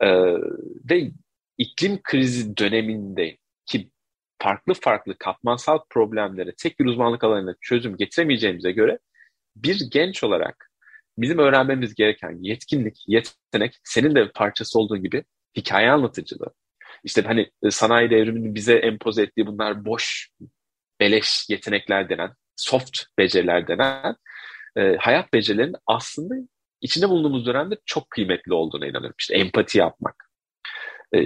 E, 0.01 0.09
ve 0.91 1.11
iklim 1.59 2.01
krizi 2.03 2.57
döneminde 2.57 3.37
ki 3.67 3.91
farklı 4.43 4.75
farklı 4.75 5.19
katmansal 5.19 5.79
problemlere 5.91 6.53
tek 6.63 6.81
bir 6.81 6.85
uzmanlık 6.85 7.25
alanına 7.25 7.55
çözüm 7.61 7.97
getiremeyeceğimize 7.97 8.73
göre 8.73 8.99
bir 9.57 9.81
genç 9.91 10.25
olarak 10.25 10.70
bizim 11.19 11.39
öğrenmemiz 11.39 11.95
gereken 11.95 12.39
yetkinlik, 12.41 13.05
yetenek 13.07 13.79
senin 13.85 14.15
de 14.15 14.31
parçası 14.33 14.79
olduğu 14.79 14.97
gibi 14.97 15.25
hikaye 15.57 15.91
anlatıcılığı. 15.91 16.53
İşte 17.05 17.23
hani 17.23 17.51
e, 17.63 17.71
sanayi 17.71 18.11
devriminin 18.11 18.55
bize 18.55 18.75
empoze 18.75 19.23
ettiği 19.23 19.47
bunlar 19.47 19.85
boş, 19.85 20.29
beleş 21.01 21.47
yetenekler 21.49 22.09
denen, 22.09 22.31
soft 22.57 23.03
beceriler 23.19 23.69
denen 23.69 24.17
e, 24.77 24.97
hayat 24.97 25.33
becerilerinin 25.33 25.77
aslında 25.87 26.35
içinde 26.81 27.09
bulunduğumuz 27.09 27.47
dönemde 27.47 27.77
çok 27.87 28.11
kıymetli 28.11 28.55
olduğuna 28.55 28.87
inanıyorum. 28.87 29.17
İşte 29.19 29.35
empati 29.35 29.79
yapmak, 29.79 30.31
e, 31.17 31.19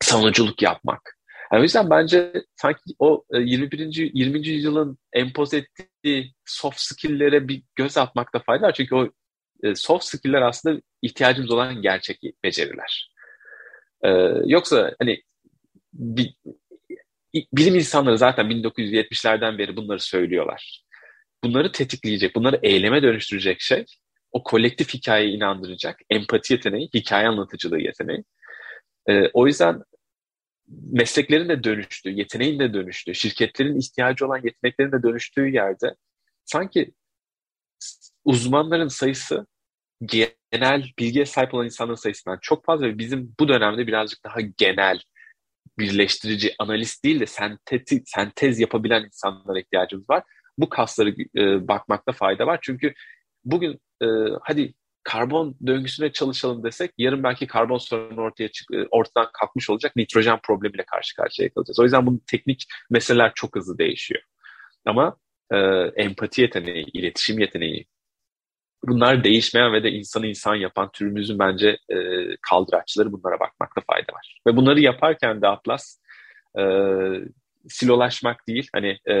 savunuculuk 0.00 0.62
yapmak, 0.62 1.18
yani 1.52 1.60
o 1.60 1.62
yüzden 1.62 1.90
bence 1.90 2.32
sanki 2.56 2.80
o 2.98 3.24
21. 3.34 3.80
E, 3.80 4.10
20. 4.14 4.48
yüzyılın 4.48 4.98
empoze 5.12 5.56
ettiği 5.56 6.34
soft 6.44 6.80
skill'lere 6.80 7.48
bir 7.48 7.62
göz 7.76 7.98
atmakta 7.98 8.38
fayda 8.38 8.66
var. 8.66 8.74
Çünkü 8.74 8.94
o 8.94 9.08
e, 9.62 9.74
soft 9.74 10.04
skill'ler 10.04 10.42
aslında 10.42 10.80
ihtiyacımız 11.02 11.50
olan 11.50 11.82
gerçek 11.82 12.20
beceriler. 12.44 13.12
Ee, 14.04 14.08
yoksa 14.46 14.94
hani 14.98 15.22
bir, 15.92 16.34
bilim 17.52 17.74
insanları 17.74 18.18
zaten 18.18 18.46
1970'lerden 18.46 19.58
beri 19.58 19.76
bunları 19.76 20.00
söylüyorlar. 20.00 20.84
Bunları 21.44 21.72
tetikleyecek, 21.72 22.34
bunları 22.34 22.60
eyleme 22.62 23.02
dönüştürecek 23.02 23.60
şey 23.60 23.84
o 24.32 24.42
kolektif 24.42 24.94
hikayeye 24.94 25.32
inandıracak 25.32 26.00
empati 26.10 26.52
yeteneği, 26.52 26.88
hikaye 26.94 27.28
anlatıcılığı 27.28 27.80
yeteneği. 27.80 28.24
Ee, 29.08 29.30
o 29.32 29.46
yüzden 29.46 29.82
mesleklerin 30.68 31.48
de 31.48 31.64
dönüştüğü, 31.64 32.10
yeteneğin 32.10 32.58
de 32.58 32.74
dönüştüğü, 32.74 33.14
şirketlerin 33.14 33.78
ihtiyacı 33.78 34.26
olan 34.26 34.40
yeteneklerin 34.44 34.92
de 34.92 35.02
dönüştüğü 35.02 35.48
yerde 35.48 35.94
sanki 36.44 36.92
uzmanların 38.24 38.88
sayısı 38.88 39.46
genel 40.02 40.92
bilgiye 40.98 41.26
sahip 41.26 41.54
olan 41.54 41.64
insanların 41.64 41.96
sayısından 41.96 42.38
çok 42.42 42.64
fazla 42.64 42.86
ve 42.86 42.98
bizim 42.98 43.34
bu 43.40 43.48
dönemde 43.48 43.86
birazcık 43.86 44.24
daha 44.24 44.40
genel 44.40 45.00
birleştirici 45.78 46.54
analist 46.58 47.04
değil 47.04 47.20
de 47.20 47.26
sentez, 47.26 47.82
sentez 48.06 48.60
yapabilen 48.60 49.04
insanlara 49.04 49.60
ihtiyacımız 49.60 50.10
var. 50.10 50.22
Bu 50.58 50.68
kasları 50.68 51.14
e, 51.36 51.68
bakmakta 51.68 52.12
fayda 52.12 52.46
var. 52.46 52.58
Çünkü 52.62 52.94
bugün 53.44 53.80
e, 54.02 54.06
hadi 54.42 54.74
karbon 55.04 55.56
döngüsüne 55.66 56.12
çalışalım 56.12 56.64
desek 56.64 56.90
yarın 56.98 57.22
belki 57.22 57.46
karbon 57.46 57.78
sorunu 57.78 58.20
ortaya 58.20 58.48
çık 58.48 58.74
e, 58.74 58.86
ortadan 58.90 59.28
kalkmış 59.32 59.70
olacak 59.70 59.96
nitrojen 59.96 60.38
problemiyle 60.42 60.84
karşı 60.84 61.16
karşıya 61.16 61.50
kalacağız. 61.50 61.80
O 61.80 61.82
yüzden 61.82 62.06
bunun 62.06 62.22
teknik 62.26 62.66
meseleler 62.90 63.32
çok 63.34 63.56
hızlı 63.56 63.78
değişiyor. 63.78 64.22
Ama 64.86 65.16
e, 65.50 65.56
empati 65.96 66.42
yeteneği, 66.42 66.86
iletişim 66.92 67.38
yeteneği, 67.38 67.86
bunlar 68.86 69.24
değişmeyen 69.24 69.72
ve 69.72 69.82
de 69.82 69.90
insanı 69.90 70.26
insan 70.26 70.54
yapan 70.54 70.90
türümüzün 70.92 71.38
bence 71.38 71.68
e, 71.68 71.96
kaldıraçları 72.42 73.12
bunlara 73.12 73.40
bakmakta 73.40 73.80
fayda 73.86 74.12
var. 74.12 74.40
Ve 74.46 74.56
bunları 74.56 74.80
yaparken 74.80 75.42
de 75.42 75.48
Atlas 75.48 75.98
e, 76.58 76.62
silolaşmak 77.68 78.48
değil, 78.48 78.68
hani 78.74 78.98
e, 79.10 79.16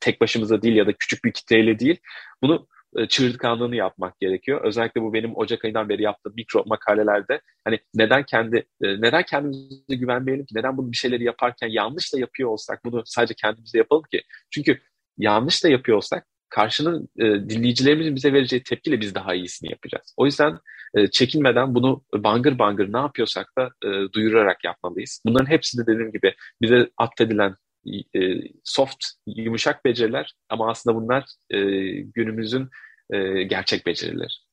tek 0.00 0.20
başımıza 0.20 0.62
değil 0.62 0.76
ya 0.76 0.86
da 0.86 0.92
küçük 0.92 1.24
bir 1.24 1.32
kitleyle 1.32 1.78
değil, 1.78 2.00
bunu 2.42 2.66
çığırtkanlığını 3.08 3.76
yapmak 3.76 4.20
gerekiyor. 4.20 4.60
Özellikle 4.64 5.02
bu 5.02 5.12
benim 5.14 5.36
Ocak 5.36 5.64
ayından 5.64 5.88
beri 5.88 6.02
yaptığım 6.02 6.32
mikro 6.36 6.64
makalelerde 6.66 7.40
hani 7.64 7.78
neden 7.94 8.22
kendi 8.24 8.56
e, 8.56 9.00
neden 9.00 9.22
kendimize 9.22 9.94
güvenmeyelim 9.96 10.46
ki? 10.46 10.54
Neden 10.54 10.76
bunu 10.76 10.92
bir 10.92 10.96
şeyleri 10.96 11.24
yaparken 11.24 11.68
yanlış 11.68 12.14
da 12.14 12.18
yapıyor 12.18 12.48
olsak 12.48 12.84
bunu 12.84 13.02
sadece 13.06 13.34
kendimize 13.34 13.78
yapalım 13.78 14.04
ki? 14.12 14.22
Çünkü 14.50 14.80
yanlış 15.18 15.64
da 15.64 15.68
yapıyor 15.68 15.96
olsak 15.96 16.26
karşının 16.48 17.08
e, 17.18 17.24
dinleyicilerimizin 17.24 18.16
bize 18.16 18.32
vereceği 18.32 18.62
tepkiyle 18.62 19.00
biz 19.00 19.14
daha 19.14 19.34
iyisini 19.34 19.70
yapacağız. 19.70 20.14
O 20.16 20.26
yüzden 20.26 20.58
e, 20.94 21.06
çekinmeden 21.06 21.74
bunu 21.74 22.04
bangır 22.14 22.58
bangır 22.58 22.92
ne 22.92 22.98
yapıyorsak 22.98 23.46
da 23.58 23.70
e, 23.84 24.12
duyurarak 24.12 24.64
yapmalıyız. 24.64 25.22
Bunların 25.26 25.50
hepsi 25.50 25.78
de 25.78 25.82
dediğim 25.86 26.12
gibi 26.12 26.34
bize 26.62 26.90
atfedilen 26.98 27.56
e, 28.14 28.20
soft, 28.64 29.04
yumuşak 29.26 29.84
beceriler 29.84 30.34
ama 30.48 30.70
aslında 30.70 30.96
bunlar 30.96 31.24
e, 31.50 31.58
günümüzün 32.00 32.70
e, 33.10 33.42
gerçek 33.42 33.86
beceriler. 33.86 34.44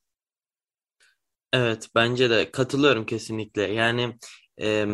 Evet, 1.52 1.88
bence 1.94 2.30
de 2.30 2.50
katılıyorum 2.50 3.06
kesinlikle. 3.06 3.62
Yani 3.62 4.16
e, 4.60 4.86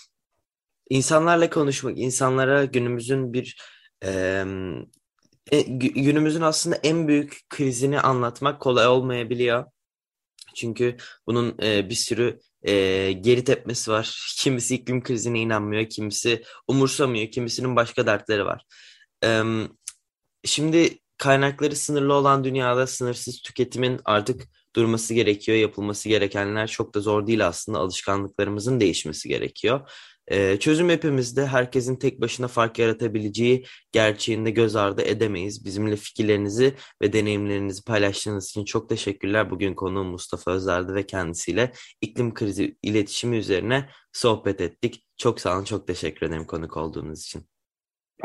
insanlarla 0.90 1.50
konuşmak, 1.50 1.98
insanlara 1.98 2.64
günümüzün 2.64 3.32
bir 3.32 3.56
e, 4.04 4.44
günümüzün 5.76 6.40
aslında 6.40 6.76
en 6.76 7.08
büyük 7.08 7.40
krizini 7.48 8.00
anlatmak 8.00 8.60
kolay 8.60 8.86
olmayabiliyor. 8.86 9.64
Çünkü 10.54 10.96
bunun 11.26 11.56
e, 11.62 11.90
bir 11.90 11.94
sürü 11.94 12.40
e, 12.62 13.12
geri 13.12 13.44
tepmesi 13.44 13.90
var. 13.90 14.34
Kimisi 14.38 14.74
iklim 14.74 15.02
krizine 15.02 15.40
inanmıyor, 15.40 15.88
kimisi 15.88 16.42
umursamıyor, 16.68 17.30
kimisinin 17.30 17.76
başka 17.76 18.06
dertleri 18.06 18.44
var. 18.44 18.64
E, 19.24 19.42
şimdi 20.44 20.98
kaynakları 21.18 21.76
sınırlı 21.76 22.14
olan 22.14 22.44
dünyada 22.44 22.86
sınırsız 22.86 23.42
tüketimin 23.42 24.00
artık 24.04 24.42
durması 24.76 25.14
gerekiyor. 25.14 25.58
Yapılması 25.58 26.08
gerekenler 26.08 26.66
çok 26.66 26.94
da 26.94 27.00
zor 27.00 27.26
değil 27.26 27.46
aslında. 27.46 27.78
Alışkanlıklarımızın 27.78 28.80
değişmesi 28.80 29.28
gerekiyor. 29.28 29.90
Çözüm 30.60 30.88
hepimizde 30.88 31.46
herkesin 31.46 31.96
tek 31.96 32.20
başına 32.20 32.48
fark 32.48 32.78
yaratabileceği 32.78 33.66
gerçeğinde 33.92 34.50
göz 34.50 34.76
ardı 34.76 35.02
edemeyiz. 35.02 35.64
Bizimle 35.64 35.96
fikirlerinizi 35.96 36.74
ve 37.02 37.12
deneyimlerinizi 37.12 37.84
paylaştığınız 37.84 38.48
için 38.48 38.64
çok 38.64 38.88
teşekkürler. 38.88 39.50
Bugün 39.50 39.74
konuğum 39.74 40.06
Mustafa 40.06 40.50
Özer'di 40.50 40.94
ve 40.94 41.06
kendisiyle 41.06 41.72
iklim 42.00 42.34
krizi 42.34 42.76
iletişimi 42.82 43.36
üzerine 43.36 43.88
sohbet 44.12 44.60
ettik. 44.60 45.06
Çok 45.16 45.40
sağ 45.40 45.56
olun, 45.56 45.64
çok 45.64 45.86
teşekkür 45.86 46.26
ederim 46.26 46.46
konuk 46.46 46.76
olduğunuz 46.76 47.22
için. 47.22 47.46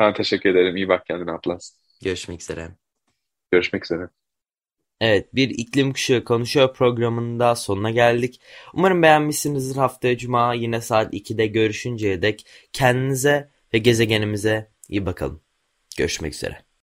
Ben 0.00 0.14
teşekkür 0.14 0.50
ederim. 0.50 0.76
İyi 0.76 0.88
bak 0.88 1.06
kendine 1.06 1.32
Atlas. 1.32 1.78
Görüşmek 2.04 2.42
üzere. 2.42 2.68
Görüşmek 3.50 3.84
üzere. 3.84 4.08
Evet, 5.00 5.34
bir 5.34 5.50
iklim 5.50 5.92
kuşağı 5.92 6.24
konuşuyor 6.24 6.74
programının 6.74 7.40
da 7.40 7.54
sonuna 7.54 7.90
geldik. 7.90 8.40
Umarım 8.74 9.02
beğenmişsinizdir. 9.02 9.76
Haftaya 9.76 10.18
Cuma 10.18 10.54
yine 10.54 10.80
saat 10.80 11.14
2'de 11.14 11.46
görüşünceye 11.46 12.22
dek 12.22 12.46
kendinize 12.72 13.50
ve 13.74 13.78
gezegenimize 13.78 14.72
iyi 14.88 15.06
bakalım. 15.06 15.42
Görüşmek 15.96 16.34
üzere. 16.34 16.67